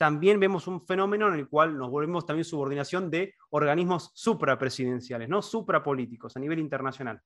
también 0.00 0.40
vemos 0.40 0.66
un 0.66 0.80
fenómeno 0.80 1.28
en 1.28 1.34
el 1.34 1.46
cual 1.46 1.76
nos 1.76 1.90
volvemos 1.90 2.24
también 2.24 2.46
subordinación 2.46 3.10
de 3.10 3.34
organismos 3.50 4.10
suprapresidenciales, 4.14 5.28
¿no? 5.28 5.42
suprapolíticos 5.42 6.34
a 6.34 6.40
nivel 6.40 6.58
internacional. 6.58 7.20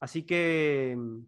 Así 0.00 0.22
que... 0.22 0.94
Mm, 0.96 1.26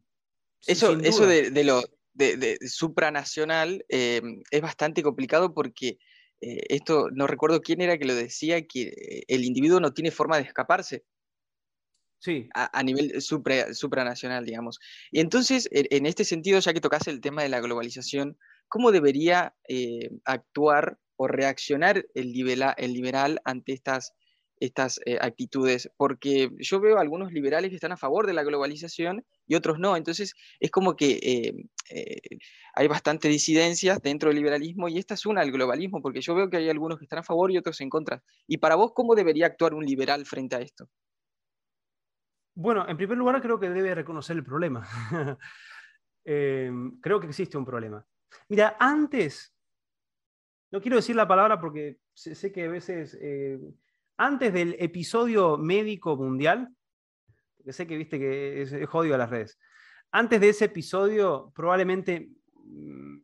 eso, 0.66 0.98
eso 0.98 1.26
de, 1.26 1.64
lo 1.64 1.82
de, 2.14 2.58
supranacional 2.66 3.84
eh, 3.88 4.20
es 4.50 4.60
bastante 4.60 5.02
complicado 5.02 5.54
porque 5.54 5.98
eh, 6.40 6.60
esto, 6.68 7.10
no 7.10 7.26
recuerdo 7.26 7.60
quién 7.60 7.80
era 7.80 7.98
que 7.98 8.04
lo 8.04 8.14
decía, 8.14 8.66
que 8.66 8.82
eh, 8.82 9.22
el 9.28 9.44
individuo 9.44 9.80
no 9.80 9.92
tiene 9.92 10.10
forma 10.10 10.36
de 10.36 10.44
escaparse. 10.44 11.04
Sí. 12.20 12.48
A, 12.52 12.82
nivel 12.82 13.22
supranacional, 13.22 14.44
digamos. 14.44 14.80
Y 15.12 15.20
entonces, 15.20 15.68
en, 15.70 16.04
este 16.04 16.24
sentido, 16.24 16.58
ya 16.58 16.74
que 16.74 16.80
tocase 16.80 17.12
el 17.12 17.20
tema 17.20 17.44
de 17.44 17.48
la 17.48 17.60
globalización, 17.60 18.36
¿cómo 18.66 18.90
debería 18.90 19.54
eh, 19.68 20.10
actuar 20.24 20.98
o 21.14 21.28
reaccionar 21.28 22.04
el, 22.14 22.34
el 22.76 22.92
liberal 22.92 23.40
ante 23.44 23.72
estas, 23.72 24.14
estas 24.60 25.00
eh, 25.06 25.18
actitudes? 25.20 25.90
Porque 25.96 26.50
yo 26.58 26.80
veo 26.80 26.98
algunos 26.98 27.32
liberales 27.32 27.70
que 27.70 27.76
están 27.76 27.92
a 27.92 27.96
favor 27.96 28.26
de 28.26 28.34
la 28.34 28.42
globalización 28.42 29.24
y 29.46 29.54
otros 29.54 29.78
no. 29.78 29.96
Entonces, 29.96 30.34
es 30.60 30.70
como 30.70 30.96
que 30.96 31.18
eh, 31.22 32.38
hay 32.74 32.88
bastante 32.88 33.28
disidencias 33.28 34.00
dentro 34.02 34.28
del 34.28 34.36
liberalismo 34.36 34.88
y 34.88 34.98
esta 34.98 35.14
es 35.14 35.26
una, 35.26 35.42
el 35.42 35.52
globalismo, 35.52 36.02
porque 36.02 36.20
yo 36.20 36.34
veo 36.34 36.50
que 36.50 36.58
hay 36.58 36.68
algunos 36.68 36.98
que 36.98 37.04
están 37.04 37.20
a 37.20 37.24
favor 37.24 37.50
y 37.50 37.58
otros 37.58 37.80
en 37.80 37.90
contra. 37.90 38.22
Y 38.46 38.58
para 38.58 38.74
vos, 38.74 38.92
¿cómo 38.94 39.14
debería 39.14 39.46
actuar 39.46 39.74
un 39.74 39.84
liberal 39.84 40.26
frente 40.26 40.56
a 40.56 40.60
esto? 40.60 40.88
Bueno, 42.54 42.88
en 42.88 42.96
primer 42.96 43.16
lugar 43.16 43.40
creo 43.40 43.60
que 43.60 43.70
debe 43.70 43.94
reconocer 43.94 44.36
el 44.36 44.44
problema. 44.44 44.86
Eh, 46.30 46.70
creo 47.00 47.18
que 47.20 47.26
existe 47.26 47.56
un 47.56 47.64
problema. 47.64 48.04
Mira, 48.50 48.76
antes, 48.78 49.54
no 50.70 50.78
quiero 50.80 50.96
decir 50.96 51.16
la 51.16 51.26
palabra 51.26 51.58
porque 51.58 52.00
sé, 52.12 52.52
que 52.52 52.64
a 52.64 52.68
veces, 52.68 53.16
eh, 53.20 53.58
antes 54.18 54.52
del 54.52 54.76
episodio 54.78 55.56
médico 55.56 56.16
mundial, 56.16 56.68
porque 57.56 57.72
sé 57.72 57.86
que 57.86 57.96
viste 57.96 58.18
que 58.18 58.62
es, 58.62 58.74
jodido 58.88 59.14
a 59.14 59.18
las 59.18 59.30
redes, 59.30 59.58
antes 60.10 60.40
de 60.40 60.50
ese 60.50 60.66
episodio 60.66 61.52
probablemente, 61.54 62.28
mm, 62.54 63.18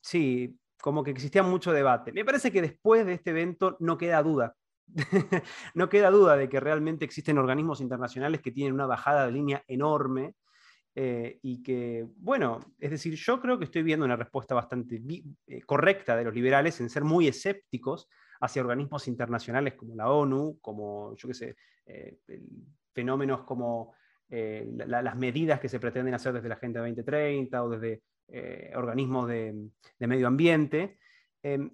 sí, 0.00 0.58
como 0.80 1.04
que 1.04 1.12
existía 1.12 1.42
mucho 1.42 1.72
debate. 1.72 2.12
Me 2.12 2.24
parece 2.24 2.50
que 2.50 2.62
después 2.62 3.06
de 3.06 3.14
este 3.14 3.30
evento 3.30 3.76
no 3.80 3.98
queda 3.98 4.22
duda 4.22 4.56
no 5.74 5.88
queda 5.88 6.10
duda 6.10 6.36
de 6.36 6.48
que 6.48 6.60
realmente 6.60 7.04
existen 7.04 7.38
organismos 7.38 7.80
internacionales 7.80 8.40
que 8.40 8.50
tienen 8.50 8.74
una 8.74 8.86
bajada 8.86 9.26
de 9.26 9.32
línea 9.32 9.64
enorme 9.68 10.34
eh, 10.94 11.38
y 11.42 11.62
que, 11.62 12.06
bueno, 12.16 12.60
es 12.78 12.90
decir, 12.90 13.14
yo 13.14 13.40
creo 13.40 13.58
que 13.58 13.64
estoy 13.64 13.82
viendo 13.82 14.04
una 14.04 14.16
respuesta 14.16 14.54
bastante 14.54 15.00
eh, 15.46 15.62
correcta 15.62 16.16
de 16.16 16.24
los 16.24 16.34
liberales 16.34 16.80
en 16.80 16.90
ser 16.90 17.04
muy 17.04 17.28
escépticos 17.28 18.08
hacia 18.40 18.62
organismos 18.62 19.06
internacionales 19.08 19.74
como 19.74 19.94
la 19.94 20.10
ONU, 20.10 20.58
como, 20.60 21.14
yo 21.16 21.28
qué 21.28 21.34
sé, 21.34 21.56
eh, 21.86 22.18
fenómenos 22.92 23.44
como 23.44 23.94
las 24.28 25.16
medidas 25.16 25.58
que 25.58 25.68
se 25.68 25.80
pretenden 25.80 26.14
hacer 26.14 26.32
desde 26.32 26.48
la 26.48 26.54
Agenda 26.54 26.80
2030 26.80 27.64
o 27.64 27.68
desde 27.68 28.02
organismos 28.76 29.26
de, 29.26 29.70
medio 29.98 30.28
ambiente. 30.28 30.98
Em, 31.42 31.68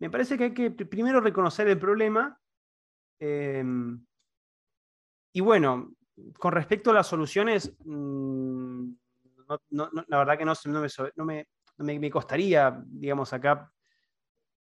me 0.00 0.10
parece 0.10 0.36
que 0.36 0.44
hay 0.44 0.54
que 0.54 0.70
primero 0.70 1.20
reconocer 1.20 1.68
el 1.68 1.78
problema. 1.78 2.36
Em, 3.20 4.04
y 5.32 5.40
bueno, 5.40 5.94
con 6.38 6.52
respecto 6.52 6.90
a 6.90 6.94
las 6.94 7.06
soluciones, 7.06 7.76
mm, 7.84 8.90
la 9.78 10.18
verdad 10.18 10.38
que 10.38 10.44
no, 10.44 11.24
me, 11.24 11.46
me, 11.78 12.10
costaría, 12.10 12.82
digamos, 12.86 13.32
acá 13.32 13.72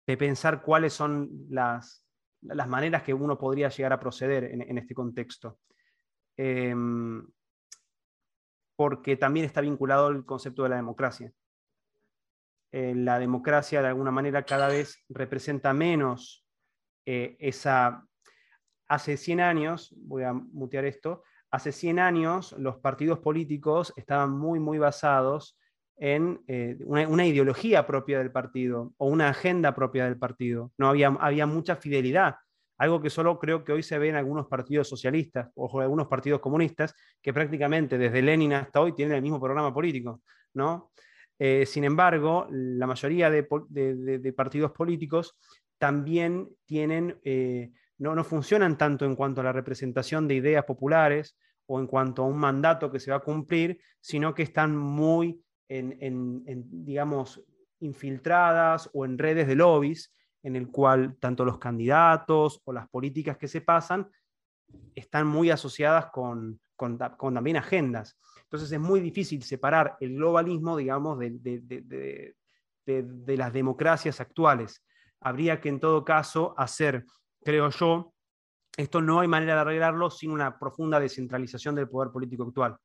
de 0.06 0.16
pensar 0.16 0.62
cuáles 0.62 0.92
son 0.92 1.30
las, 1.49 2.04
las, 2.40 2.68
maneras 2.68 3.02
que 3.02 3.14
uno 3.14 3.38
podría 3.38 3.68
llegar 3.68 3.92
a 3.92 4.00
proceder 4.00 4.44
en, 4.44 4.78
este 4.78 4.94
contexto. 4.94 5.61
Em, 6.37 7.26
porque 8.76 9.16
también 9.16 9.47
está 9.47 9.61
vinculado 9.61 10.09
el 10.09 10.25
concepto 10.25 10.64
de 10.64 10.71
la 10.71 10.76
democracia. 10.76 11.32
eh, 12.73 12.94
la 12.94 13.18
democracia 13.18 13.82
de 13.82 13.88
alguna 13.88 14.11
manera 14.11 14.44
cada 14.44 14.68
vez 14.68 15.04
representa 15.09 15.73
menos 15.73 16.44
eh, 17.06 17.37
esa... 17.38 18.06
Hace 18.88 19.16
100 19.16 19.40
años, 19.40 19.94
voy 19.97 20.25
a 20.25 20.35
mutear 20.35 20.85
esto, 20.85 21.23
hace 21.50 21.73
100 21.73 21.99
años 21.99 22.52
los 22.59 22.76
partidos 22.78 23.21
políticos 23.21 23.94
estaban 23.97 24.32
muy, 24.32 24.61
muy 24.61 24.78
basados 24.78 25.59
en 25.96 26.42
eh, 26.49 26.76
una, 26.84 27.26
ideología 27.26 27.87
propia 27.87 28.18
del 28.18 28.32
partido 28.32 28.92
o 28.96 29.06
una 29.06 29.28
agenda 29.28 29.75
propia 29.75 30.04
del 30.04 30.18
partido. 30.18 30.72
No 30.78 30.88
había, 30.88 31.08
había 31.20 31.46
mucha 31.46 31.76
fidelidad, 31.76 32.37
algo 32.78 33.00
que 33.00 33.11
solo 33.11 33.38
creo 33.38 33.62
que 33.62 33.72
hoy 33.72 33.82
se 33.82 33.99
ve 33.99 34.08
en 34.08 34.16
algunos 34.16 34.49
partidos 34.49 34.88
socialistas 34.88 35.49
o 35.54 35.80
algunos 35.80 36.08
partidos 36.08 36.40
comunistas 36.40 36.94
que 37.22 37.32
prácticamente 37.32 37.96
desde 37.99 38.22
Lenin 38.22 38.54
hasta 38.54 38.80
hoy 38.80 38.92
tienen 38.92 39.14
el 39.14 39.22
mismo 39.22 39.40
programa 39.40 39.72
político. 39.72 40.22
¿no? 40.54 40.90
Eh, 41.38 41.64
sin 41.66 41.84
embargo, 41.84 42.46
la 42.50 42.87
mayoría 42.87 43.30
de, 43.30 44.32
partidos 44.37 44.72
políticos 44.72 45.37
también 45.78 46.49
tienen, 46.64 47.18
eh, 47.25 47.72
no, 47.99 48.14
no, 48.14 48.25
funcionan 48.25 48.76
tanto 48.76 49.04
en 49.04 49.16
cuanto 49.16 49.40
a 49.40 49.44
la 49.44 49.52
representación 49.52 50.26
de 50.26 50.34
ideas 50.34 50.64
populares 50.64 51.37
o 51.66 51.78
en 51.80 51.87
cuanto 51.87 52.22
a 52.22 52.26
un 52.26 52.38
mandato 52.38 52.90
que 52.90 53.00
se 53.00 53.11
va 53.11 53.18
a 53.18 53.20
cumplir, 53.20 53.80
sino 54.00 54.34
que 54.34 54.42
están 54.42 54.76
muy, 54.76 55.40
en, 55.79 56.85
digamos, 56.85 57.43
infiltradas 57.81 58.91
o 58.93 59.05
en 59.05 59.19
redes 59.19 59.47
de 59.47 59.55
lobbies, 59.55 60.14
en 60.43 60.57
el 60.57 60.69
cual 60.69 61.17
tanto 61.19 61.45
los 61.45 61.59
candidatos 61.59 62.61
o 62.64 62.73
las 62.73 62.88
políticas 62.88 63.37
que 63.37 63.49
se 63.49 63.61
pasan 63.61 64.09
están 64.95 65.26
muy 65.26 65.50
asociadas 65.50 66.07
con, 66.07 66.61
con 66.76 66.99
también 66.99 67.57
agendas. 67.57 68.19
Entonces 68.52 68.73
es 68.73 68.81
muy 68.81 69.00
difícil 69.00 69.43
separar 69.43 69.97
el 70.00 70.17
globalismo, 70.17 70.76
digamos, 70.76 71.19
de, 71.19 72.35
las 72.85 73.52
democracias 73.52 74.21
actuales. 74.21 74.85
Habría 75.21 75.61
que 75.61 75.69
en 75.71 75.81
todo 75.81 76.05
caso 76.05 76.55
hacer, 76.59 77.07
creo 77.43 77.71
yo, 77.71 78.12
esto 78.76 79.00
no 79.00 79.21
hay 79.21 79.29
manera 79.29 79.55
de 79.55 79.61
arreglarlo 79.62 80.11
sin 80.11 80.33
una 80.33 80.59
profunda 80.59 81.00
descentralización 81.00 81.75
del 81.75 81.88
poder 81.88 82.11
político 82.11 82.43
actual. 82.45 82.76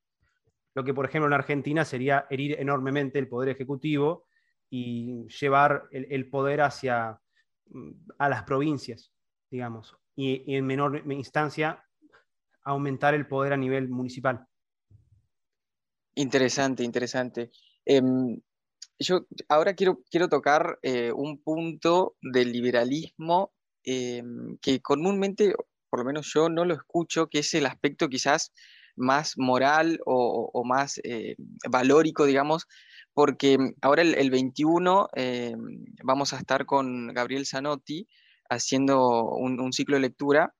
Lo 0.78 0.84
que, 0.84 0.94
por 0.94 1.06
ejemplo, 1.06 1.26
en 1.26 1.32
Argentina 1.32 1.84
sería 1.84 2.28
herir 2.30 2.54
enormemente 2.60 3.18
el 3.18 3.26
poder 3.26 3.48
ejecutivo 3.48 4.28
y 4.70 5.26
llevar 5.26 5.88
el, 5.90 6.30
poder 6.30 6.60
hacia 6.60 7.20
mm, 7.66 7.90
a 8.16 8.28
las 8.28 8.44
provincias, 8.44 9.12
digamos, 9.50 9.96
y 10.14 10.54
en 10.54 10.64
menor 10.64 11.02
instancia 11.10 11.84
aumentar 12.62 13.14
el 13.14 13.26
poder 13.26 13.54
a 13.54 13.56
nivel 13.56 13.88
municipal. 13.88 14.46
Interesante, 16.14 16.84
interesante. 16.84 17.50
Em, 17.84 18.40
yo 19.00 19.26
ahora 19.48 19.74
quiero, 19.74 20.04
quiero 20.08 20.28
tocar 20.28 20.78
eh, 20.82 21.10
un 21.10 21.42
punto 21.42 22.14
del 22.22 22.52
liberalismo 22.52 23.52
em, 23.82 24.56
que 24.58 24.80
comúnmente, 24.80 25.56
por 25.90 25.98
lo 25.98 26.04
menos 26.04 26.32
yo 26.32 26.48
no 26.48 26.64
lo 26.64 26.74
escucho, 26.74 27.26
que 27.26 27.40
es 27.40 27.52
el 27.54 27.66
aspecto 27.66 28.08
quizás 28.08 28.52
más 28.98 29.34
moral 29.38 30.00
o, 30.06 30.62
más 30.64 31.00
eh, 31.04 31.36
valórico, 31.68 32.26
digamos, 32.26 32.66
porque 33.14 33.58
ahora 33.82 34.02
el, 34.02 34.30
21 34.30 35.08
em, 35.14 35.84
vamos 36.04 36.32
a 36.32 36.38
estar 36.38 36.66
con 36.66 37.08
Gabriel 37.08 37.46
Zanotti 37.46 38.06
haciendo 38.50 39.24
un 39.24 39.72
ciclo 39.72 39.96
de 39.96 40.02
lectura 40.02 40.54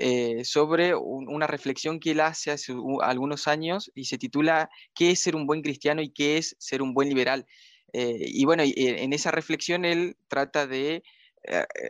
eh, 0.00 0.44
sobre 0.44 0.94
una 0.94 1.48
reflexión 1.48 1.98
que 1.98 2.12
él 2.12 2.20
hace 2.20 2.52
hace 2.52 2.72
algunos 3.02 3.48
años 3.48 3.90
y 3.96 4.04
se 4.04 4.16
titula 4.16 4.70
¿Qué 4.94 5.10
es 5.10 5.20
ser 5.20 5.34
un 5.34 5.44
buen 5.44 5.60
cristiano 5.60 6.00
y 6.00 6.10
qué 6.10 6.36
es 6.36 6.54
ser 6.60 6.82
un 6.82 6.94
buen 6.94 7.08
liberal? 7.08 7.46
Eh, 7.92 8.16
y 8.20 8.44
bueno, 8.44 8.62
eh, 8.62 8.72
en 8.76 9.12
esa 9.12 9.32
reflexión 9.32 9.84
él 9.84 10.16
trata 10.28 10.68
de, 10.68 11.02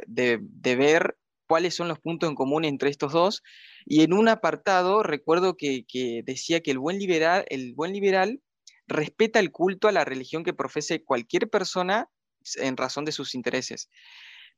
de, 0.06 0.76
ver 0.76 1.18
cuáles 1.46 1.74
son 1.74 1.88
los 1.88 1.98
puntos 1.98 2.30
en 2.30 2.34
común 2.34 2.64
entre 2.64 2.88
estos 2.88 3.12
dos. 3.12 3.42
Y 3.90 4.02
en 4.02 4.12
un 4.12 4.28
apartado 4.28 5.02
recuerdo 5.02 5.56
que, 5.56 5.84
decía 6.24 6.60
que 6.60 6.72
el 6.72 6.78
buen, 6.78 6.98
liberal, 6.98 7.46
el 7.48 7.74
buen 7.74 7.92
liberal 7.92 8.42
respeta 8.86 9.38
el 9.38 9.50
culto 9.50 9.88
a 9.88 9.92
la 9.92 10.04
religión 10.04 10.44
que 10.44 10.52
profese 10.52 11.04
cualquier 11.04 11.48
persona 11.48 12.10
en 12.56 12.76
razón 12.76 13.04
de 13.04 13.12
sus 13.12 13.34
intereses 13.34 13.88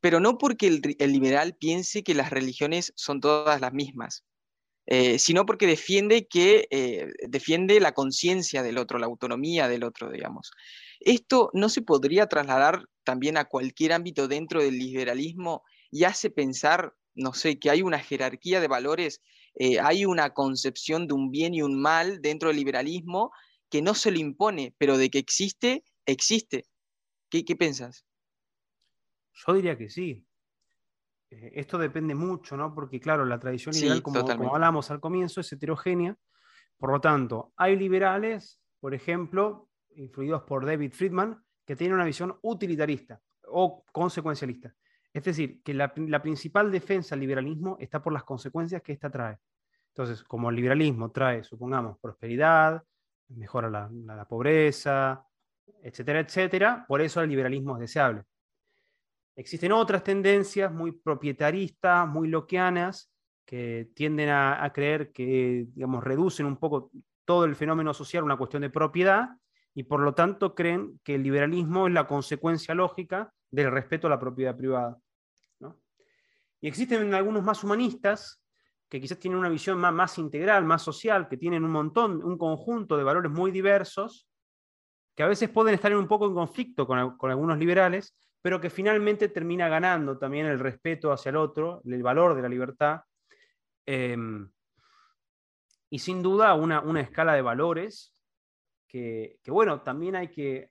pero 0.00 0.18
no 0.20 0.38
porque 0.38 0.66
el, 0.66 1.12
liberal 1.12 1.54
piense 1.54 2.02
que 2.02 2.14
las 2.14 2.30
religiones 2.30 2.92
son 2.96 3.20
todas 3.20 3.60
las 3.60 3.72
mismas, 3.72 4.24
eh, 4.86 5.18
sino 5.18 5.46
porque 5.46 5.66
defiende, 5.66 6.26
que, 6.26 6.66
eh, 6.70 7.06
defiende 7.28 7.78
la 7.80 7.92
conciencia 7.92 8.62
del 8.62 8.78
otro, 8.78 8.98
la 8.98 9.06
autonomía 9.06 9.68
del 9.68 9.84
otro, 9.84 10.10
digamos. 10.10 10.52
Esto 11.00 11.50
no 11.52 11.68
se 11.68 11.82
podría 11.82 12.26
trasladar 12.26 12.86
también 13.04 13.36
a 13.36 13.44
cualquier 13.44 13.92
ámbito 13.92 14.26
dentro 14.26 14.62
del 14.62 14.78
liberalismo 14.78 15.62
y 15.90 16.04
hace 16.04 16.30
pensar, 16.30 16.94
no 17.20 17.32
sé, 17.32 17.58
que 17.58 17.70
hay 17.70 17.82
una 17.82 17.98
jerarquía 17.98 18.60
de 18.60 18.68
valores, 18.68 19.22
eh, 19.54 19.78
hay 19.80 20.04
una 20.04 20.32
concepción 20.34 21.06
de 21.06 21.14
un 21.14 21.30
bien 21.30 21.54
y 21.54 21.62
un 21.62 21.80
mal 21.80 22.20
dentro 22.20 22.48
del 22.48 22.56
liberalismo 22.56 23.30
que 23.68 23.82
no 23.82 23.94
se 23.94 24.10
lo 24.10 24.18
impone, 24.18 24.74
pero 24.78 24.98
de 24.98 25.10
que 25.10 25.18
existe, 25.18 25.84
existe. 26.06 26.66
¿Qué, 27.28 27.44
qué 27.44 27.54
piensas? 27.56 28.04
Yo 29.32 29.52
diría 29.54 29.78
que 29.78 29.88
sí. 29.88 30.26
Eh, 31.30 31.52
esto 31.54 31.78
depende 31.78 32.14
mucho, 32.14 32.56
¿no? 32.56 32.74
Porque, 32.74 33.00
claro, 33.00 33.24
la 33.24 33.38
tradición 33.38 33.74
liberal, 33.74 34.02
como, 34.02 34.24
como, 34.24 34.54
hablamos 34.54 34.90
al 34.90 35.00
comienzo, 35.00 35.40
es 35.40 35.52
heterogénea. 35.52 36.16
Por 36.76 36.90
lo 36.90 37.00
tanto, 37.00 37.52
hay 37.56 37.76
liberales, 37.76 38.60
por 38.80 38.94
ejemplo, 38.94 39.68
influidos 39.90 40.42
por 40.42 40.66
David 40.66 40.92
Friedman, 40.92 41.44
que 41.64 41.76
tienen 41.76 41.94
una 41.94 42.04
visión 42.04 42.36
utilitarista 42.42 43.20
o 43.44 43.84
consecuencialista. 43.92 44.74
Es 45.12 45.24
decir, 45.24 45.60
que 45.62 45.74
la, 45.74 45.92
principal 46.22 46.70
defensa 46.70 47.14
del 47.14 47.20
liberalismo 47.20 47.76
está 47.80 48.02
por 48.02 48.12
las 48.12 48.24
consecuencias 48.24 48.82
que 48.82 48.92
ésta 48.92 49.10
trae. 49.10 49.38
Entonces, 49.88 50.22
como 50.22 50.50
el 50.50 50.56
liberalismo 50.56 51.10
trae, 51.10 51.42
supongamos, 51.42 51.98
prosperidad, 51.98 52.82
mejora 53.28 53.68
la, 53.68 54.24
pobreza, 54.28 55.24
etcétera, 55.82 56.20
etcétera, 56.20 56.84
por 56.86 57.00
eso 57.00 57.20
el 57.20 57.28
liberalismo 57.28 57.74
es 57.74 57.80
deseable. 57.80 58.22
Existen 59.34 59.72
otras 59.72 60.04
tendencias 60.04 60.72
muy 60.72 60.92
propietaristas, 60.92 62.06
muy 62.06 62.28
loquianas, 62.28 63.10
que 63.44 63.90
tienden 63.96 64.28
a, 64.28 64.70
creer 64.72 65.10
que, 65.10 65.66
digamos, 65.74 66.04
reducen 66.04 66.46
un 66.46 66.56
poco 66.56 66.92
todo 67.24 67.44
el 67.46 67.56
fenómeno 67.56 67.92
social 67.92 68.22
a 68.22 68.26
una 68.26 68.36
cuestión 68.36 68.62
de 68.62 68.70
propiedad 68.70 69.30
y 69.74 69.82
por 69.84 70.00
lo 70.00 70.14
tanto 70.14 70.54
creen 70.54 71.00
que 71.02 71.16
el 71.16 71.24
liberalismo 71.24 71.88
es 71.88 71.92
la 71.92 72.06
consecuencia 72.06 72.76
lógica 72.76 73.32
del 73.50 73.70
respeto 73.70 74.06
a 74.06 74.10
la 74.10 74.20
propiedad 74.20 74.56
privada. 74.56 74.98
Y 76.60 76.68
existen 76.68 77.14
algunos 77.14 77.42
más 77.42 77.64
humanistas 77.64 78.42
que 78.88 79.00
quizás 79.00 79.18
tienen 79.18 79.38
una 79.38 79.48
visión 79.48 79.78
más, 79.78 80.18
integral, 80.18 80.64
más 80.64 80.82
social, 80.82 81.28
que 81.28 81.36
tienen 81.36 81.64
un 81.64 81.70
montón, 81.70 82.22
un 82.24 82.36
conjunto 82.36 82.96
de 82.96 83.04
valores 83.04 83.30
muy 83.30 83.52
diversos, 83.52 84.28
que 85.14 85.22
a 85.22 85.28
veces 85.28 85.48
pueden 85.48 85.74
estar 85.74 85.94
un 85.94 86.08
poco 86.08 86.26
en 86.26 86.34
conflicto 86.34 86.86
con, 86.86 86.98
algunos 86.98 87.58
liberales, 87.58 88.16
pero 88.42 88.60
que 88.60 88.68
finalmente 88.68 89.28
termina 89.28 89.68
ganando 89.68 90.18
también 90.18 90.46
el 90.46 90.58
respeto 90.58 91.12
hacia 91.12 91.30
el 91.30 91.36
otro, 91.36 91.80
el 91.84 92.02
valor 92.02 92.34
de 92.34 92.42
la 92.42 92.48
libertad. 92.48 93.00
Em, 93.86 94.50
y 95.88 95.98
sin 95.98 96.22
duda 96.22 96.54
una, 96.54 97.00
escala 97.00 97.34
de 97.34 97.42
valores 97.42 98.12
que, 98.88 99.38
bueno, 99.46 99.82
también 99.82 100.16
hay 100.16 100.28
que, 100.28 100.70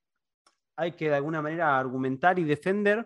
hay 0.79 0.93
que 0.93 1.09
de 1.09 1.15
alguna 1.15 1.41
manera 1.41 1.77
argumentar 1.77 2.39
y 2.39 2.45
defender 2.45 3.05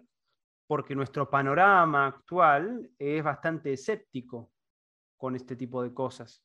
porque 0.68 0.96
nuestro 0.96 1.28
panorama 1.28 2.06
actual 2.06 2.88
es 3.00 3.24
bastante 3.24 3.74
escéptico 3.74 4.52
con 5.18 5.36
este 5.36 5.56
tipo 5.56 5.82
de 5.82 5.92
cosas. 5.92 6.44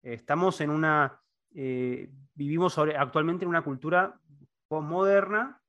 Estamos 0.00 0.60
en 0.60 0.70
una, 0.70 1.20
eh, 1.54 2.08
vivimos 2.34 2.78
actualmente 2.78 3.44
en 3.44 3.48
una 3.48 3.64
cultura 3.64 4.16
postmoderna 4.68 5.60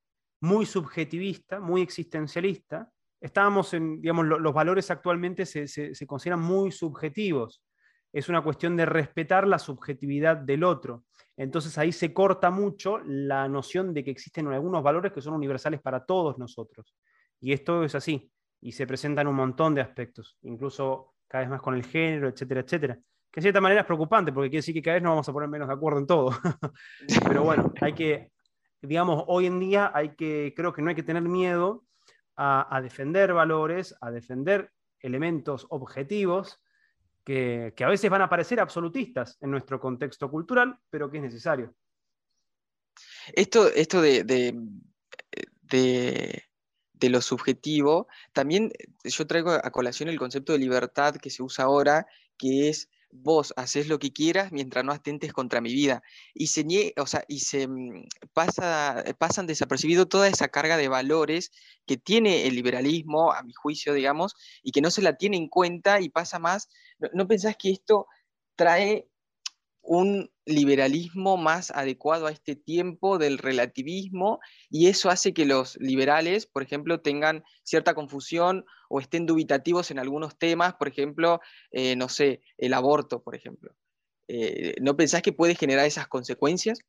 muy 0.42 0.68
subjetivista, 0.68 1.60
muy 1.60 1.82
existencialista. 1.82 2.92
Estábamos 3.20 3.74
en, 3.74 4.02
digamos, 4.02 4.26
los 4.26 4.54
valores 4.54 4.92
actualmente 4.92 5.48
se, 5.48 6.06
consideran 6.06 6.42
muy 6.42 6.72
subjetivos. 6.72 7.64
Es 8.14 8.30
una 8.30 8.42
cuestión 8.42 8.76
de 8.76 8.86
respetar 8.86 9.48
la 9.48 9.60
subjetividad 9.60 10.38
del 10.38 10.64
otro. 10.64 11.06
Entonces 11.38 11.78
ahí 11.78 11.92
se 11.92 12.14
corta 12.14 12.52
mucho 12.52 13.00
la 13.06 13.48
noción 13.48 13.94
de 13.94 14.04
que 14.04 14.12
existen 14.12 14.48
algunos 14.48 14.84
valores 14.84 15.12
que 15.12 15.22
son 15.22 15.34
universales 15.34 15.82
para 15.82 16.06
todos 16.06 16.38
nosotros. 16.38 16.96
Y 17.40 17.54
esto 17.54 17.84
es 17.84 17.96
así. 17.96 18.32
Y 18.62 18.74
se 18.74 18.86
presentan 18.86 19.28
un 19.28 19.36
montón 19.36 19.74
de 19.74 19.82
aspectos, 19.82 20.38
incluso 20.44 21.16
cada 21.28 21.44
vez 21.44 21.50
más 21.50 21.62
con 21.62 21.74
el 21.74 21.86
género, 21.86 22.28
etcétera, 22.28 22.62
etcétera. 22.62 22.96
Que 23.32 23.40
de 23.40 23.44
cierta 23.44 23.62
manera 23.62 23.82
es 23.82 23.88
preocupante, 23.88 24.32
porque 24.32 24.50
quiere 24.50 24.60
decir 24.60 24.74
que 24.76 24.82
cada 24.82 24.96
vez 24.96 25.04
nos 25.04 25.12
vamos 25.12 25.30
a 25.30 25.34
poner 25.34 25.50
menos 25.50 25.68
de 25.68 25.74
acuerdo 25.74 26.00
en 26.00 26.06
todo. 26.06 26.32
Pero 27.28 27.44
bueno, 27.44 27.74
hay 27.80 27.94
que, 27.94 28.32
digamos, 28.82 29.24
hoy 29.28 29.46
en 29.46 29.60
día 29.60 29.92
hay 29.94 30.16
que, 30.16 30.54
creo 30.56 30.74
que 30.74 30.82
no 30.82 30.90
hay 30.90 30.96
que 30.96 31.04
tener 31.04 31.24
miedo 31.24 31.86
a, 32.36 32.82
defender 32.82 33.34
valores, 33.34 33.96
a 34.02 34.10
defender 34.12 34.72
elementos 35.00 35.68
objetivos 35.70 36.60
que, 37.24 37.74
a 37.80 37.88
veces 37.88 38.10
van 38.10 38.22
a 38.22 38.30
parecer 38.30 38.60
absolutistas 38.60 39.38
en 39.42 39.52
nuestro 39.52 39.80
contexto 39.80 40.30
cultural, 40.30 40.78
pero 40.90 41.10
que 41.10 41.18
es 41.18 41.24
necesario. 41.24 41.74
Esto, 43.34 43.68
esto 43.68 44.02
de, 44.02 44.24
de, 44.24 46.44
de 46.94 47.10
lo 47.10 47.22
subjetivo, 47.22 48.08
también 48.34 48.72
yo 49.04 49.28
traigo 49.28 49.52
a 49.52 49.72
colación 49.72 50.10
el 50.10 50.20
concepto 50.20 50.54
de 50.54 50.60
libertad 50.60 51.16
que 51.16 51.30
se 51.30 51.44
usa 51.44 51.66
ahora, 51.66 52.08
que 52.38 52.70
es 52.70 52.90
vos 53.12 53.54
haces 53.58 53.88
lo 53.88 54.00
que 54.00 54.12
quieras 54.12 54.52
mientras 54.52 54.84
no 54.86 54.92
atentes 54.92 55.34
contra 55.34 55.62
mi 55.62 55.74
vida. 55.74 56.04
Y 56.34 56.48
se, 56.48 56.66
o 56.98 57.08
sea, 57.08 57.24
y 57.28 57.40
se 57.40 57.68
mm, 57.68 58.06
pasa, 58.34 59.04
pasan 59.18 59.48
desapercibido 59.48 60.08
toda 60.08 60.28
esa 60.28 60.48
carga 60.50 60.78
de 60.78 60.88
valores 60.88 61.52
que 61.86 61.98
tiene 61.98 62.48
el 62.48 62.56
liberalismo, 62.56 63.32
a 63.34 63.44
mi 63.44 63.54
juicio, 63.54 63.94
digamos, 63.94 64.36
y 64.64 64.72
que 64.72 64.82
no 64.82 64.92
se 64.92 65.02
la 65.02 65.18
tiene 65.18 65.38
en 65.38 65.48
cuenta 65.48 66.02
y 66.02 66.10
pasa 66.10 66.40
más. 66.40 66.70
no 67.14 67.28
pensás 67.28 67.56
que 67.58 67.72
esto 67.72 68.08
trae 68.56 69.08
un 69.82 70.32
liberalismo 70.46 71.38
más 71.38 71.72
adecuado 71.72 72.28
a 72.28 72.32
este 72.32 72.56
tiempo 72.56 73.18
del 73.18 73.38
relativismo 73.38 74.40
y 74.70 74.88
eso 74.88 75.10
hace 75.10 75.34
que 75.34 75.46
los 75.46 75.78
liberales, 75.78 76.48
por 76.48 76.64
ejemplo, 76.64 77.02
tengan 77.02 77.44
cierta 77.64 77.94
confusión 77.94 78.66
o 78.90 79.00
estén 79.00 79.26
dubitativos 79.26 79.92
en 79.92 80.00
algunos 80.00 80.38
temas, 80.38 80.74
por 80.76 80.88
ejemplo, 80.88 81.40
eh, 81.72 81.96
no 81.96 82.10
sé, 82.10 82.42
el 82.58 82.74
aborto, 82.74 83.22
por 83.22 83.36
ejemplo. 83.36 83.76
Eh, 84.28 84.76
¿No 84.82 84.96
pensás 84.96 85.22
que 85.22 85.34
puede 85.34 85.56
generar 85.56 85.86
esas 85.86 86.08
consecuencias? 86.08 86.80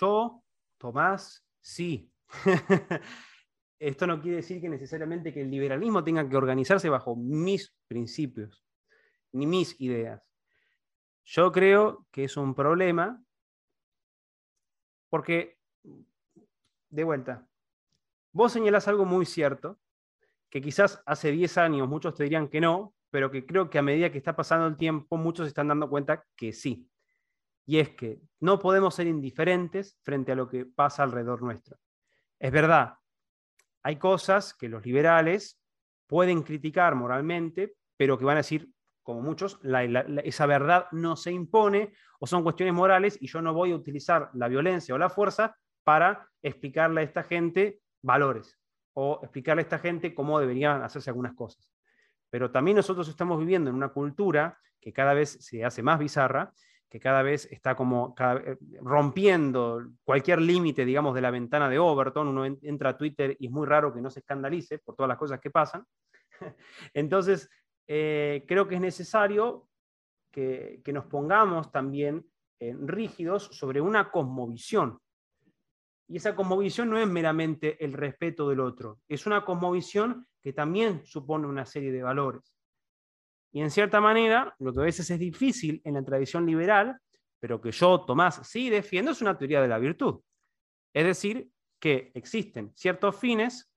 Yo, 0.00 0.42
Tomás, 0.78 1.44
sí. 1.60 2.10
Esto 3.78 4.06
no 4.06 4.20
quiere 4.20 4.36
decir 4.36 4.60
que 4.60 4.68
necesariamente 4.68 5.34
que 5.34 5.42
el 5.42 5.50
liberalismo 5.50 6.04
tenga 6.04 6.28
que 6.28 6.36
organizarse 6.36 6.88
bajo 6.88 7.16
mis 7.16 7.74
principios, 7.88 8.64
ni 9.32 9.44
mis 9.44 9.78
ideas 9.80 10.22
yo 11.24 11.52
creo 11.52 12.06
que 12.10 12.24
es 12.24 12.36
un 12.36 12.54
problema 12.54 13.22
porque, 15.08 15.58
de 16.88 17.04
vuelta, 17.04 17.46
vos 18.32 18.52
señalás 18.52 18.88
algo 18.88 19.04
muy 19.04 19.26
cierto, 19.26 19.78
que 20.48 20.60
quizás 20.60 21.02
hace 21.06 21.30
10 21.30 21.58
años 21.58 21.88
muchos 21.88 22.14
te 22.14 22.24
dirían 22.24 22.48
que 22.48 22.60
no, 22.60 22.94
pero 23.10 23.30
que 23.30 23.44
creo 23.44 23.68
que 23.68 23.78
a 23.78 23.82
medida 23.82 24.10
que 24.10 24.18
está 24.18 24.34
pasando 24.34 24.66
el 24.66 24.76
tiempo 24.76 25.16
muchos 25.16 25.44
se 25.44 25.48
están 25.48 25.68
dando 25.68 25.88
cuenta 25.88 26.24
que 26.34 26.52
sí. 26.52 26.88
Y 27.66 27.78
es 27.78 27.90
que 27.90 28.20
no 28.40 28.58
podemos 28.58 28.94
ser 28.94 29.06
indiferentes 29.06 29.98
frente 30.02 30.32
a 30.32 30.34
lo 30.34 30.48
que 30.48 30.64
pasa 30.64 31.02
alrededor 31.02 31.42
nuestro. 31.42 31.78
Es 32.38 32.50
verdad, 32.50 32.94
hay 33.82 33.96
cosas 33.96 34.54
que 34.54 34.68
los 34.68 34.84
liberales 34.84 35.60
pueden 36.06 36.42
criticar 36.42 36.94
moralmente, 36.94 37.74
pero 37.96 38.18
que 38.18 38.24
van 38.24 38.36
a 38.36 38.40
decir, 38.40 38.71
como 39.02 39.20
muchos, 39.20 39.58
esa 40.24 40.46
verdad 40.46 40.86
no 40.92 41.16
se 41.16 41.32
impone 41.32 41.92
o 42.20 42.26
son 42.26 42.42
cuestiones 42.42 42.74
morales 42.74 43.18
y 43.20 43.26
yo 43.26 43.42
no 43.42 43.52
voy 43.52 43.72
a 43.72 43.76
utilizar 43.76 44.30
la 44.34 44.48
violencia 44.48 44.94
o 44.94 44.98
la 44.98 45.10
fuerza 45.10 45.56
para 45.84 46.28
explicarle 46.40 47.00
a 47.00 47.04
esta 47.04 47.22
gente 47.22 47.80
valores 48.02 48.58
o 48.94 49.20
explicarle 49.22 49.60
a 49.60 49.64
esta 49.64 49.78
gente 49.78 50.14
cómo 50.14 50.38
deberían 50.38 50.82
hacerse 50.82 51.10
algunas 51.10 51.34
cosas. 51.34 51.70
Pero 52.30 52.50
también 52.50 52.76
nosotros 52.76 53.08
estamos 53.08 53.38
viviendo 53.38 53.70
en 53.70 53.76
una 53.76 53.88
cultura 53.88 54.58
que 54.80 54.92
cada 54.92 55.14
vez 55.14 55.38
se 55.40 55.64
hace 55.64 55.82
más 55.82 55.98
bizarra, 55.98 56.52
que 56.88 57.00
cada 57.00 57.22
vez 57.22 57.48
está 57.50 57.74
como 57.74 58.14
eh, 58.18 58.56
rompiendo 58.82 59.82
cualquier 60.04 60.40
límite, 60.40 60.84
digamos, 60.84 61.14
de 61.14 61.22
la 61.22 61.30
ventana 61.30 61.68
de 61.68 61.78
Overton. 61.78 62.28
Uno 62.28 62.44
entra 62.44 62.90
a 62.90 62.96
Twitter 62.98 63.36
y 63.38 63.46
es 63.46 63.52
muy 63.52 63.66
raro 63.66 63.94
que 63.94 64.02
no 64.02 64.10
se 64.10 64.20
escandalice 64.20 64.78
por 64.78 64.94
todas 64.94 65.08
las 65.08 65.18
cosas 65.18 65.40
que 65.40 65.50
pasan. 65.50 65.84
Entonces, 66.94 67.48
eh, 67.86 68.44
creo 68.46 68.68
que 68.68 68.76
es 68.76 68.80
necesario 68.80 69.68
que, 70.30 70.82
nos 70.92 71.06
pongamos 71.06 71.70
también 71.70 72.26
eh, 72.58 72.74
rígidos 72.80 73.44
sobre 73.52 73.80
una 73.80 74.10
cosmovisión. 74.10 74.98
Y 76.08 76.16
esa 76.16 76.34
cosmovisión 76.34 76.90
no 76.90 76.98
es 76.98 77.06
meramente 77.06 77.82
el 77.84 77.92
respeto 77.92 78.48
del 78.48 78.60
otro, 78.60 79.00
es 79.08 79.26
una 79.26 79.44
cosmovisión 79.44 80.26
que 80.40 80.52
también 80.52 81.06
supone 81.06 81.46
una 81.46 81.64
serie 81.64 81.92
de 81.92 82.02
valores. 82.02 82.54
Y 83.52 83.60
en 83.60 83.70
cierta 83.70 84.00
manera, 84.00 84.54
lo 84.58 84.72
que 84.72 84.80
a 84.80 84.84
veces 84.84 85.08
es 85.10 85.18
difícil 85.18 85.80
en 85.84 85.94
la 85.94 86.04
tradición 86.04 86.46
liberal, 86.46 86.98
pero 87.38 87.60
que 87.60 87.70
yo, 87.70 88.04
Tomás, 88.04 88.40
sí 88.48 88.70
defiendo, 88.70 89.10
es 89.10 89.20
una 89.20 89.36
teoría 89.36 89.60
de 89.60 89.68
la 89.68 89.78
virtud. 89.78 90.20
Es 90.94 91.04
decir, 91.04 91.50
que 91.78 92.12
existen 92.14 92.72
ciertos 92.74 93.16
fines, 93.16 93.70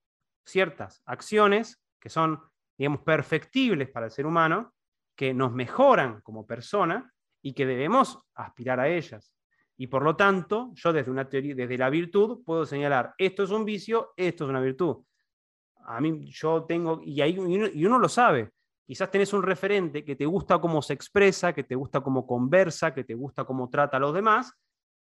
ciertas 0.44 1.02
acciones 1.04 1.82
que 2.00 2.08
son 2.08 2.40
digamos, 2.76 3.00
perfectibles 3.00 3.88
para 3.90 4.06
el 4.06 4.12
ser 4.12 4.26
humano, 4.26 4.74
que 5.14 5.32
nos 5.32 5.52
mejoran 5.52 6.20
como 6.20 6.46
persona 6.46 7.12
y 7.42 7.52
que 7.52 7.66
debemos 7.66 8.18
aspirar 8.34 8.80
a 8.80 8.88
ellas. 8.88 9.32
Y 9.78 9.88
por 9.88 10.02
lo 10.02 10.16
tanto, 10.16 10.72
yo 10.74 10.92
desde 10.92 11.10
una 11.10 11.28
teoría, 11.28 11.54
desde 11.54 11.78
la 11.78 11.90
virtud, 11.90 12.42
puedo 12.44 12.64
señalar, 12.64 13.14
esto 13.18 13.42
es 13.42 13.50
un 13.50 13.64
vicio, 13.64 14.12
esto 14.16 14.44
es 14.44 14.50
una 14.50 14.60
virtud. 14.60 15.04
A 15.84 16.00
mí, 16.00 16.30
yo 16.30 16.64
tengo, 16.64 17.00
y, 17.02 17.20
ahí, 17.20 17.36
y 17.74 17.84
uno 17.84 17.98
lo 17.98 18.08
sabe, 18.08 18.50
quizás 18.84 19.10
tenés 19.10 19.32
un 19.32 19.42
referente 19.42 20.04
que 20.04 20.16
te 20.16 20.26
gusta 20.26 20.58
cómo 20.58 20.82
se 20.82 20.94
expresa, 20.94 21.52
que 21.52 21.64
te 21.64 21.74
gusta 21.74 22.00
cómo 22.00 22.26
conversa, 22.26 22.92
que 22.92 23.04
te 23.04 23.14
gusta 23.14 23.44
cómo 23.44 23.68
trata 23.68 23.98
a 23.98 24.00
los 24.00 24.14
demás, 24.14 24.52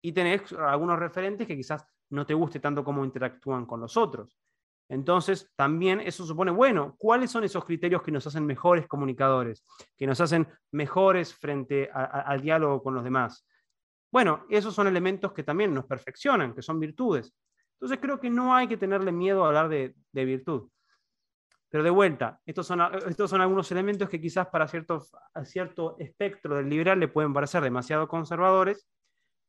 y 0.02 0.14
tenés 0.14 0.52
algunos 0.54 0.98
referentes 0.98 1.48
que 1.48 1.56
quizás 1.56 1.86
no 2.10 2.26
te 2.26 2.34
guste 2.34 2.60
tanto 2.60 2.84
cómo 2.84 3.06
interactúan 3.06 3.66
con 3.66 3.80
los 3.82 3.96
otros. 3.98 4.38
Entonces, 4.92 5.50
también 5.56 6.02
eso 6.02 6.26
supone, 6.26 6.52
bueno, 6.52 6.96
¿cuáles 6.98 7.32
son 7.32 7.46
esos 7.46 7.64
criterios 7.64 8.02
que 8.02 8.12
nos 8.12 8.28
hacen 8.28 8.46
mejores 8.46 8.88
comunicadores, 8.88 9.64
que 9.96 10.06
nos 10.06 10.20
hacen 10.20 10.46
mejores 10.72 11.34
frente 11.34 11.90
al 11.94 12.42
diálogo 12.42 12.84
con 12.84 12.96
los 12.96 13.04
demás? 13.06 13.48
Bueno, 14.12 14.46
esos 14.50 14.76
son 14.76 14.88
elementos 14.88 15.32
que 15.32 15.44
también 15.44 15.74
nos 15.74 15.86
perfeccionan, 15.86 16.54
que 16.54 16.62
son 16.62 16.78
virtudes. 16.78 17.34
Entonces, 17.76 18.00
creo 18.02 18.20
que 18.20 18.30
no 18.30 18.54
hay 18.54 18.68
que 18.68 18.76
tenerle 18.76 19.14
miedo 19.14 19.46
a 19.46 19.48
hablar 19.48 19.70
de, 19.70 19.96
virtud. 20.12 20.70
Pero 21.70 21.86
de 21.86 21.90
vuelta, 21.90 22.42
estos 22.46 22.68
son, 22.68 22.82
estos 23.08 23.30
son 23.30 23.40
algunos 23.40 23.72
elementos 23.72 24.10
que 24.10 24.20
quizás 24.20 24.48
para 24.48 24.68
cierto, 24.68 25.02
cierto 25.46 25.96
espectro 26.00 26.58
del 26.58 26.68
liberal 26.68 27.00
le 27.00 27.08
pueden 27.08 27.34
parecer 27.34 27.64
demasiado 27.64 28.10
conservadores, 28.10 28.90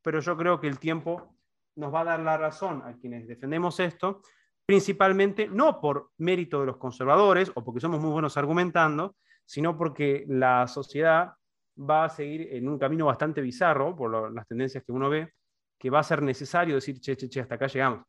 pero 0.02 0.20
yo 0.20 0.36
creo 0.36 0.60
que 0.60 0.68
el 0.68 0.78
tiempo 0.78 1.36
nos 1.74 1.92
va 1.92 2.02
a 2.02 2.04
dar 2.04 2.20
la 2.20 2.36
razón 2.36 2.80
a 2.84 2.96
quienes 2.96 3.26
defendemos 3.26 3.80
esto, 3.80 4.22
principalmente 4.66 5.48
no 5.48 5.80
por 5.80 6.10
mérito 6.18 6.60
de 6.60 6.66
los 6.66 6.76
conservadores 6.76 7.50
o 7.54 7.64
porque 7.64 7.80
somos 7.80 8.00
muy 8.00 8.10
buenos 8.10 8.36
argumentando, 8.36 9.16
sino 9.44 9.76
porque 9.76 10.24
la 10.28 10.66
sociedad 10.68 11.32
va 11.78 12.04
a 12.04 12.08
seguir 12.08 12.48
en 12.52 12.68
un 12.68 12.78
camino 12.78 13.06
bastante 13.06 13.40
bizarro, 13.40 13.96
por 13.96 14.32
las 14.32 14.46
tendencias 14.46 14.84
que 14.84 14.92
uno 14.92 15.10
ve, 15.10 15.32
que 15.78 15.90
va 15.90 16.00
a 16.00 16.04
ser 16.04 16.22
necesario 16.22 16.74
decir, 16.74 17.00
che, 17.00 17.16
che, 17.16 17.28
che, 17.28 17.40
hasta 17.40 17.56
acá 17.56 17.66
llegamos. 17.66 18.04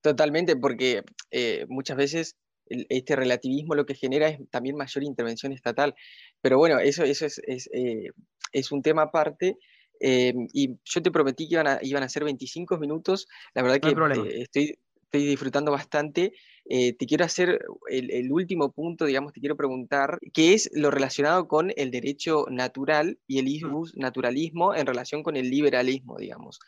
Totalmente, 0.00 0.56
porque 0.56 1.04
eh, 1.30 1.64
muchas 1.68 1.96
veces 1.96 2.36
este 2.66 3.16
relativismo 3.16 3.74
lo 3.74 3.86
que 3.86 3.94
genera 3.94 4.28
es 4.28 4.38
también 4.50 4.76
mayor 4.76 5.04
intervención 5.04 5.52
estatal. 5.52 5.94
Pero 6.40 6.58
bueno, 6.58 6.78
eso, 6.78 7.04
eso 7.04 7.26
es, 7.26 7.40
es, 7.46 7.68
eh, 7.72 8.10
es 8.52 8.72
un 8.72 8.82
tema 8.82 9.02
aparte. 9.02 9.58
Eh, 10.00 10.34
y 10.52 10.78
yo 10.84 11.02
te 11.02 11.10
prometí 11.12 11.48
que 11.48 11.54
iban 11.54 11.66
a, 11.68 11.78
iban 11.82 12.02
a 12.02 12.08
ser 12.08 12.24
25 12.24 12.78
minutos. 12.78 13.28
La 13.54 13.62
verdad 13.62 13.80
que 13.80 14.42
estoy, 14.42 14.78
estoy 15.12 15.28
disfrutando 15.28 15.70
bastante. 15.70 16.32
Eh, 16.64 16.94
te 16.94 17.06
quiero 17.06 17.24
hacer 17.24 17.60
el, 17.90 18.32
último 18.32 18.72
punto, 18.72 19.04
digamos, 19.04 19.34
te 19.34 19.40
quiero 19.40 19.56
preguntar, 19.56 20.18
¿qué 20.32 20.54
es 20.54 20.70
lo 20.72 20.90
relacionado 20.90 21.48
con 21.48 21.70
el 21.76 21.90
derecho 21.90 22.46
natural 22.50 23.18
y 23.26 23.38
el 23.38 23.60
naturalismo 23.96 24.74
en 24.74 24.86
relación 24.86 25.22
con 25.22 25.36
el 25.36 25.50
liberalismo, 25.50 26.16
digamos? 26.16 26.60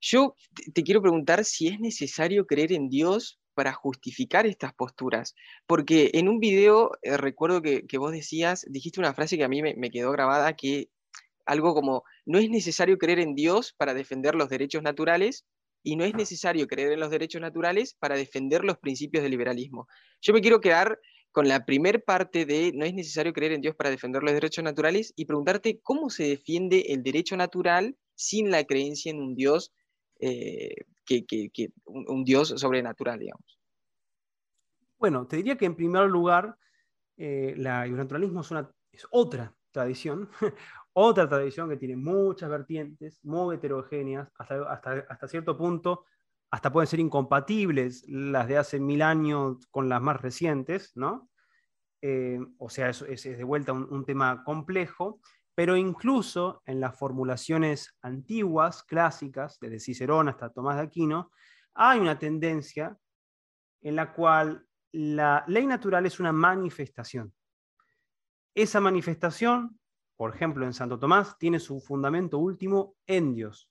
Yo 0.00 0.34
te, 0.74 0.82
quiero 0.82 1.02
preguntar 1.02 1.44
si 1.44 1.68
es 1.68 1.78
necesario 1.78 2.46
creer 2.46 2.72
en 2.72 2.88
Dios 2.88 3.38
para 3.54 3.72
justificar 3.72 4.46
estas 4.46 4.74
posturas, 4.74 5.34
porque 5.66 6.10
en 6.14 6.28
un 6.28 6.40
video 6.40 6.92
eh, 7.02 7.16
recuerdo 7.16 7.62
que, 7.62 7.98
vos 7.98 8.10
decías, 8.10 8.66
dijiste 8.68 8.98
una 8.98 9.14
frase 9.14 9.36
que 9.36 9.44
a 9.44 9.48
mí 9.48 9.62
me, 9.62 9.74
me 9.76 9.90
quedó 9.90 10.10
grabada, 10.10 10.54
que 10.56 10.88
algo 11.46 11.74
como, 11.74 12.02
no 12.26 12.38
es 12.38 12.50
necesario 12.50 12.98
creer 12.98 13.20
en 13.20 13.34
Dios 13.36 13.72
para 13.76 13.94
defender 13.94 14.34
los 14.34 14.48
derechos 14.48 14.82
naturales, 14.82 15.44
y 15.82 15.96
no 15.96 16.04
es 16.04 16.14
necesario 16.14 16.66
creer 16.66 16.92
en 16.92 17.00
los 17.00 17.10
derechos 17.10 17.40
naturales 17.40 17.94
para 17.94 18.16
defender 18.16 18.64
los 18.64 18.78
principios 18.78 19.22
del 19.22 19.30
liberalismo. 19.30 19.86
Yo 20.20 20.32
me 20.32 20.40
quiero 20.40 20.60
quedar 20.60 20.98
con 21.32 21.48
la 21.48 21.64
primer 21.64 22.04
parte 22.04 22.44
de 22.44 22.72
no 22.74 22.84
es 22.84 22.94
necesario 22.94 23.32
creer 23.32 23.52
en 23.52 23.60
Dios 23.60 23.76
para 23.76 23.90
defender 23.90 24.22
los 24.22 24.32
derechos 24.32 24.64
naturales 24.64 25.12
y 25.16 25.26
preguntarte 25.26 25.80
cómo 25.82 26.10
se 26.10 26.24
defiende 26.24 26.86
el 26.88 27.02
derecho 27.02 27.36
natural 27.36 27.96
sin 28.14 28.50
la 28.50 28.64
creencia 28.64 29.10
en 29.10 29.20
un 29.20 29.34
Dios, 29.34 29.72
eh, 30.18 30.74
que, 31.06 31.24
un, 31.84 32.24
Dios 32.24 32.48
sobrenatural, 32.56 33.18
digamos. 33.18 33.58
Bueno, 34.98 35.26
te 35.26 35.36
diría 35.36 35.56
que 35.56 35.64
en 35.64 35.76
primer 35.76 36.08
lugar, 36.08 36.58
eh, 37.16 37.54
el 37.56 37.96
naturalismo 37.96 38.42
es, 38.42 38.50
una, 38.50 38.70
es 38.92 39.06
otra 39.10 39.54
tradición, 39.70 40.28
otra 40.92 41.28
tradición 41.28 41.68
que 41.68 41.76
tiene 41.76 41.96
muchas 41.96 42.50
vertientes, 42.50 43.20
muy 43.22 43.56
heterogéneas, 43.56 44.28
hasta, 44.36 45.06
hasta, 45.08 45.28
cierto 45.28 45.56
punto, 45.56 46.04
hasta 46.50 46.72
pueden 46.72 46.88
ser 46.88 47.00
incompatibles 47.00 48.04
las 48.08 48.48
de 48.48 48.58
hace 48.58 48.80
mil 48.80 49.02
años 49.02 49.66
con 49.70 49.88
las 49.88 50.02
más 50.02 50.20
recientes, 50.20 50.92
¿no? 50.96 51.30
Eh, 52.02 52.40
o 52.58 52.68
sea, 52.68 52.88
es, 52.88 53.02
es, 53.02 53.22
de 53.22 53.44
vuelta 53.44 53.72
un, 53.72 54.04
tema 54.04 54.42
complejo, 54.44 55.20
Pero 55.54 55.76
incluso 55.76 56.62
en 56.64 56.80
las 56.80 56.96
formulaciones 56.96 57.96
antiguas, 58.02 58.82
clásicas, 58.82 59.58
desde 59.60 59.80
Cicerón 59.80 60.28
hasta 60.28 60.50
Tomás 60.50 60.76
de 60.76 60.82
Aquino, 60.82 61.30
hay 61.74 61.98
una 61.98 62.18
tendencia 62.18 62.96
en 63.82 63.96
la 63.96 64.12
cual 64.12 64.66
la 64.92 65.44
ley 65.46 65.66
natural 65.66 66.06
es 66.06 66.20
una 66.20 66.32
manifestación. 66.32 67.32
Esa 68.54 68.80
manifestación, 68.80 69.79
por 70.20 70.34
ejemplo, 70.34 70.66
en 70.66 70.74
Santo 70.74 70.98
Tomás, 70.98 71.38
tiene 71.38 71.58
su 71.58 71.80
fundamento 71.80 72.36
último 72.36 72.94
en 73.06 73.34
Dios. 73.34 73.70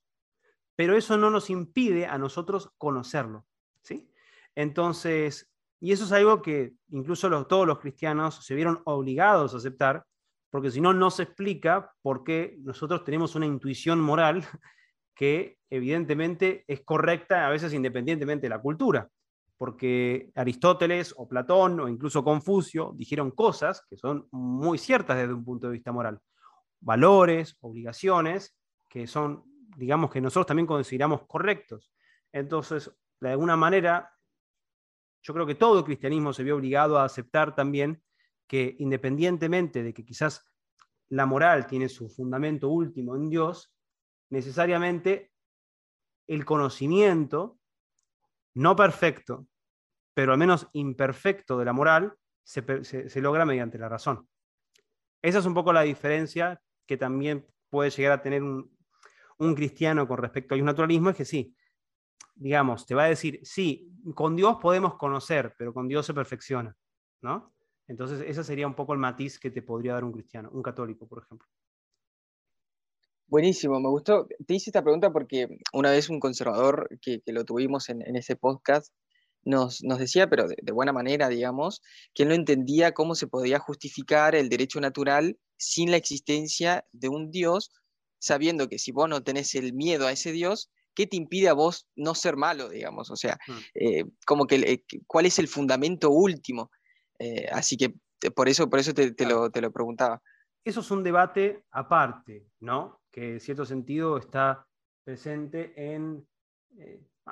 Pero 0.76 0.98
eso 0.98 1.16
no 1.16 1.30
nos 1.30 1.52
impide 1.52 2.08
a 2.08 2.18
nosotros 2.18 2.72
conocerlo. 2.80 3.46
¿sí? 3.84 4.12
Entonces, 4.56 5.48
y 5.80 5.92
eso 5.92 6.06
es 6.06 6.12
algo 6.12 6.42
que 6.42 6.74
incluso 6.90 7.30
todos 7.46 7.68
los 7.68 7.78
cristianos 7.78 8.44
se 8.44 8.56
vieron 8.56 8.82
obligados 8.86 9.54
a 9.54 9.58
aceptar, 9.58 10.04
porque 10.50 10.72
si 10.72 10.82
no, 10.82 10.92
no 10.92 11.12
se 11.12 11.22
explica 11.22 11.94
por 12.02 12.24
qué 12.24 12.58
nosotros 12.62 13.04
tenemos 13.04 13.36
una 13.36 13.46
intuición 13.46 14.02
moral 14.02 14.44
que 15.14 15.60
evidentemente 15.70 16.64
es 16.68 16.82
correcta 16.82 17.46
a 17.46 17.52
veces 17.52 17.76
independientemente 17.76 18.48
de 18.48 18.50
la 18.50 18.60
cultura 18.60 19.08
porque 19.56 20.32
Aristóteles 20.36 21.14
o 21.18 21.28
Platón 21.28 21.82
o 21.82 21.90
incluso 21.90 22.24
Confucio 22.24 22.94
dijeron 22.96 23.32
cosas 23.32 23.86
que 23.90 23.98
son 23.98 24.26
muy 24.32 24.78
ciertas 24.78 25.18
desde 25.18 25.34
un 25.34 25.44
punto 25.44 25.68
de 25.68 25.74
vista 25.74 25.92
moral. 25.92 26.22
Valores, 26.82 27.58
obligaciones, 27.62 28.58
que 28.88 29.08
son, 29.08 29.44
digamos, 29.78 30.12
que 30.12 30.22
nosotros 30.22 30.48
también 30.48 30.68
consideramos 30.68 31.26
correctos. 31.28 31.92
Entonces, 32.32 32.92
de 33.20 33.30
alguna 33.30 33.56
manera, 33.56 34.14
yo 35.22 35.34
creo 35.34 35.46
que 35.46 35.56
todo 35.56 35.84
cristianismo 35.84 36.34
se 36.34 36.44
vio 36.44 36.56
obligado 36.56 36.98
a 36.98 37.04
aceptar 37.04 37.56
también 37.56 38.02
que 38.48 38.76
independientemente 38.80 39.84
de 39.84 39.94
que 39.94 40.06
quizás 40.06 40.46
la 41.10 41.26
moral 41.26 41.68
tiene 41.68 41.90
su 41.90 42.10
fundamento 42.10 42.70
último 42.70 43.16
en 43.16 43.30
Dios, 43.30 43.74
necesariamente 44.30 45.32
el 46.28 46.46
conocimiento 46.46 47.60
no 48.56 48.76
perfecto, 48.76 49.48
pero 50.14 50.34
al 50.34 50.38
menos 50.38 50.68
imperfecto 50.74 51.58
de 51.58 51.66
la 51.66 51.74
moral, 51.74 52.16
se, 52.44 53.22
logra 53.22 53.46
mediante 53.46 53.78
la 53.78 53.90
razón. 53.90 54.28
Esa 55.22 55.40
es 55.40 55.46
un 55.46 55.54
poco 55.54 55.72
la 55.72 55.82
diferencia 55.82 56.62
que 56.90 56.98
también 56.98 57.46
puede 57.70 57.92
llegar 57.92 58.14
a 58.14 58.22
tener 58.24 58.42
un, 58.42 58.68
cristiano 59.56 60.08
con 60.08 60.18
respecto 60.18 60.56
al 60.56 60.66
naturalismo, 60.66 61.12
es 61.12 61.16
que 61.16 61.24
sí, 61.24 61.56
digamos, 62.34 62.88
te 62.88 62.96
va 62.96 63.04
a 63.04 63.10
decir, 63.10 63.40
sí, 63.44 63.94
con 64.16 64.36
Dios 64.36 64.58
podemos 64.60 64.96
conocer, 64.96 65.54
pero 65.56 65.72
con 65.72 65.88
Dios 65.88 66.08
se 66.08 66.16
perfecciona, 66.16 66.76
¿no? 67.22 67.54
Entonces, 67.88 68.24
ese 68.26 68.44
sería 68.44 68.66
un 68.66 68.74
poco 68.74 68.94
el 68.94 69.00
matiz 69.00 69.38
que 69.38 69.52
te 69.52 69.62
podría 69.62 69.94
dar 69.94 70.04
un 70.04 70.12
cristiano, 70.12 70.50
un 70.52 70.64
católico, 70.64 71.08
por 71.08 71.22
ejemplo. 71.22 71.48
Buenísimo, 73.28 73.80
me 73.80 73.90
gustó. 73.90 74.28
Te 74.48 74.56
hice 74.56 74.72
esta 74.72 74.82
pregunta 74.82 75.12
porque 75.12 75.60
una 75.72 75.92
vez 75.92 76.10
un 76.10 76.20
conservador 76.20 76.90
que, 77.04 77.22
lo 77.28 77.46
tuvimos 77.46 77.90
en, 77.90 78.02
ese 78.16 78.36
podcast 78.36 78.92
nos, 79.44 79.80
decía, 79.80 80.30
pero 80.30 80.48
de, 80.48 80.72
buena 80.72 80.94
manera, 80.94 81.30
digamos, 81.30 81.82
que 82.14 82.24
él 82.24 82.30
no 82.30 82.36
entendía 82.36 82.94
cómo 82.94 83.16
se 83.16 83.28
podía 83.28 83.60
justificar 83.60 84.36
el 84.36 84.50
derecho 84.50 84.80
natural 84.80 85.38
sin 85.58 85.92
la 85.92 85.98
existencia 85.98 86.86
de 86.92 87.10
un 87.10 87.32
Dios, 87.32 87.72
sabiendo 88.20 88.68
que 88.68 88.80
si 88.80 88.92
vos 88.92 89.10
no 89.10 89.24
tenés 89.24 89.56
el 89.56 89.74
miedo 89.74 90.08
a 90.08 90.12
ese 90.12 90.32
Dios, 90.32 90.70
¿qué 90.94 91.08
te 91.08 91.18
impide 91.18 91.50
a 91.50 91.54
vos 91.54 91.88
no 91.96 92.16
ser 92.16 92.36
malo, 92.36 92.70
digamos? 92.70 93.10
O 93.12 93.16
sea, 93.16 93.38
mm. 93.48 93.54
eh, 93.76 94.06
como 94.26 94.46
que, 94.46 94.56
eh, 94.56 94.84
¿cuál 95.08 95.26
es 95.26 95.40
el 95.40 95.48
fundamento 95.48 96.10
último? 96.10 96.72
Eh, 97.20 97.48
así 97.52 97.78
que 97.78 97.94
por 98.36 98.50
eso, 98.50 98.70
por 98.70 98.80
eso 98.80 98.94
te, 98.94 99.14
lo, 99.26 99.50
te 99.50 99.62
lo 99.62 99.72
preguntaba. 99.72 100.22
Eso 100.64 100.82
es 100.82 100.92
un 100.92 101.04
debate 101.04 101.64
aparte, 101.72 102.48
¿no? 102.60 103.00
que 103.12 103.34
en 103.34 103.40
cierto 103.40 103.66
sentido 103.66 104.18
está 104.18 104.68
presente 105.04 105.74
en, 105.76 106.28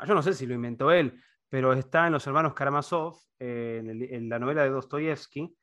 yo 0.07 0.15
no 0.15 0.21
sé 0.21 0.33
si 0.33 0.45
lo 0.45 0.53
inventó 0.53 0.91
él, 0.91 1.21
pero 1.49 1.73
está 1.73 2.07
en 2.07 2.13
Los 2.13 2.27
Hermanos 2.27 2.53
Karamazov, 2.53 3.17
eh, 3.39 3.81
en, 3.83 4.29
la 4.29 4.39
novela 4.39 4.63
de 4.63 4.69
Dostoyevsky, 4.69 5.55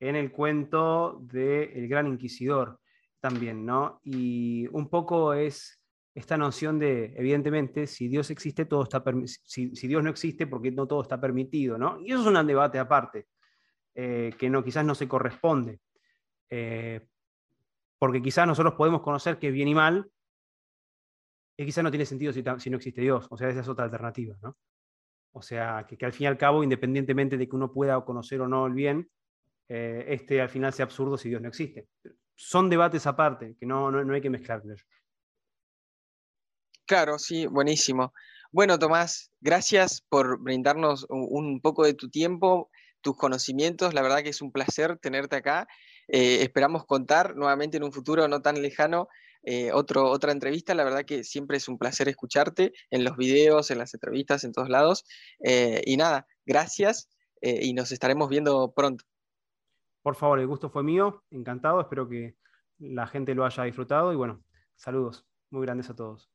en 0.00 0.16
el 0.16 0.32
cuento 0.32 1.18
de 1.22 1.64
El 1.64 1.88
Gran 1.88 2.06
Inquisidor 2.06 2.80
también, 3.20 3.64
¿no? 3.64 4.00
Y 4.02 4.66
un 4.68 4.88
poco 4.88 5.34
es 5.34 5.80
esta 6.14 6.36
noción 6.36 6.78
de, 6.78 7.14
evidentemente, 7.16 7.86
si 7.86 8.08
Dios 8.08 8.30
existe, 8.30 8.64
todo 8.64 8.82
está 8.82 9.02
si, 9.44 9.74
si, 9.74 9.88
Dios 9.88 10.02
no 10.02 10.10
existe, 10.10 10.46
porque 10.46 10.70
no 10.70 10.86
todo 10.86 11.02
está 11.02 11.20
permitido, 11.20 11.78
¿no? 11.78 11.98
Y 12.00 12.12
eso 12.12 12.22
es 12.22 12.26
un 12.26 12.46
debate 12.46 12.78
aparte, 12.78 13.28
eh, 13.94 14.32
que 14.38 14.50
no, 14.50 14.64
quizás 14.64 14.84
no 14.84 14.94
se 14.94 15.08
corresponde 15.08 15.80
porque 18.00 18.22
quizás 18.22 18.46
nosotros 18.46 18.74
podemos 18.74 19.02
conocer 19.02 19.38
que 19.38 19.50
bien 19.50 19.68
y 19.68 19.74
mal, 19.74 20.10
y 21.54 21.66
quizás 21.66 21.84
no 21.84 21.90
tiene 21.90 22.06
sentido 22.06 22.32
si, 22.32 22.42
no 22.42 22.76
existe 22.76 23.02
Dios. 23.02 23.26
O 23.28 23.36
sea, 23.36 23.50
esa 23.50 23.60
es 23.60 23.68
otra 23.68 23.84
alternativa, 23.84 24.34
¿no? 24.40 24.56
O 25.32 25.42
sea, 25.42 25.86
que, 25.88 26.04
al 26.04 26.12
fin 26.12 26.24
y 26.24 26.28
al 26.28 26.38
cabo, 26.38 26.62
independientemente 26.62 27.36
de 27.36 27.48
que 27.48 27.56
uno 27.56 27.72
pueda 27.72 28.00
conocer 28.04 28.40
o 28.40 28.48
no 28.48 28.66
el 28.66 28.72
bien, 28.72 29.10
eh, 29.68 30.06
este 30.08 30.40
al 30.40 30.48
final 30.48 30.72
sea 30.72 30.84
absurdo 30.84 31.16
si 31.16 31.28
Dios 31.28 31.40
no 31.40 31.48
existe. 31.48 31.86
Son 32.34 32.68
debates 32.68 33.06
aparte, 33.06 33.56
que 33.58 33.66
no, 33.66 33.90
no, 33.90 34.14
hay 34.14 34.20
que 34.20 34.30
mezclarlos. 34.30 34.84
Claro, 36.86 37.18
sí, 37.18 37.46
buenísimo. 37.46 38.12
Bueno, 38.50 38.78
Tomás, 38.78 39.30
gracias 39.40 40.00
por 40.08 40.40
brindarnos 40.40 41.06
un 41.08 41.60
poco 41.60 41.84
de 41.84 41.94
tu 41.94 42.10
tiempo, 42.10 42.68
tus 43.00 43.16
conocimientos. 43.16 43.94
La 43.94 44.02
verdad 44.02 44.22
que 44.24 44.30
es 44.30 44.42
un 44.42 44.50
placer 44.50 44.98
tenerte 44.98 45.36
acá 45.36 45.68
eh, 46.12 46.42
esperamos 46.42 46.84
contar 46.86 47.36
nuevamente 47.36 47.76
en 47.76 47.84
un 47.84 47.92
futuro 47.92 48.26
no 48.26 48.42
tan 48.42 48.60
lejano 48.60 49.08
eh, 49.42 49.72
otro, 49.72 50.10
otra 50.10 50.32
entrevista. 50.32 50.74
La 50.74 50.84
verdad 50.84 51.04
que 51.04 51.24
siempre 51.24 51.56
es 51.56 51.68
un 51.68 51.78
placer 51.78 52.08
escucharte 52.08 52.72
en 52.90 53.04
los 53.04 53.16
videos, 53.16 53.70
en 53.70 53.78
las 53.78 53.94
entrevistas, 53.94 54.44
en 54.44 54.52
todos 54.52 54.68
lados. 54.68 55.04
Eh, 55.44 55.82
y 55.86 55.96
nada, 55.96 56.26
gracias 56.44 57.08
y 57.42 57.72
nos 57.72 57.90
estaremos 57.90 58.28
viendo 58.28 58.70
pronto. 58.72 59.06
Por 60.02 60.14
favor, 60.14 60.40
el 60.40 60.46
gusto 60.46 60.68
fue 60.68 60.82
mío, 60.82 61.24
encantado, 61.30 61.80
espero 61.80 62.06
que 62.06 62.36
la 62.78 63.06
gente 63.06 63.34
lo 63.34 63.46
haya 63.46 63.64
disfrutado 63.64 64.12
y 64.12 64.16
bueno, 64.16 64.42
saludos 64.76 65.26
muy 65.50 65.62
grandes 65.62 65.90
a 65.90 65.96
todos. 65.96 66.29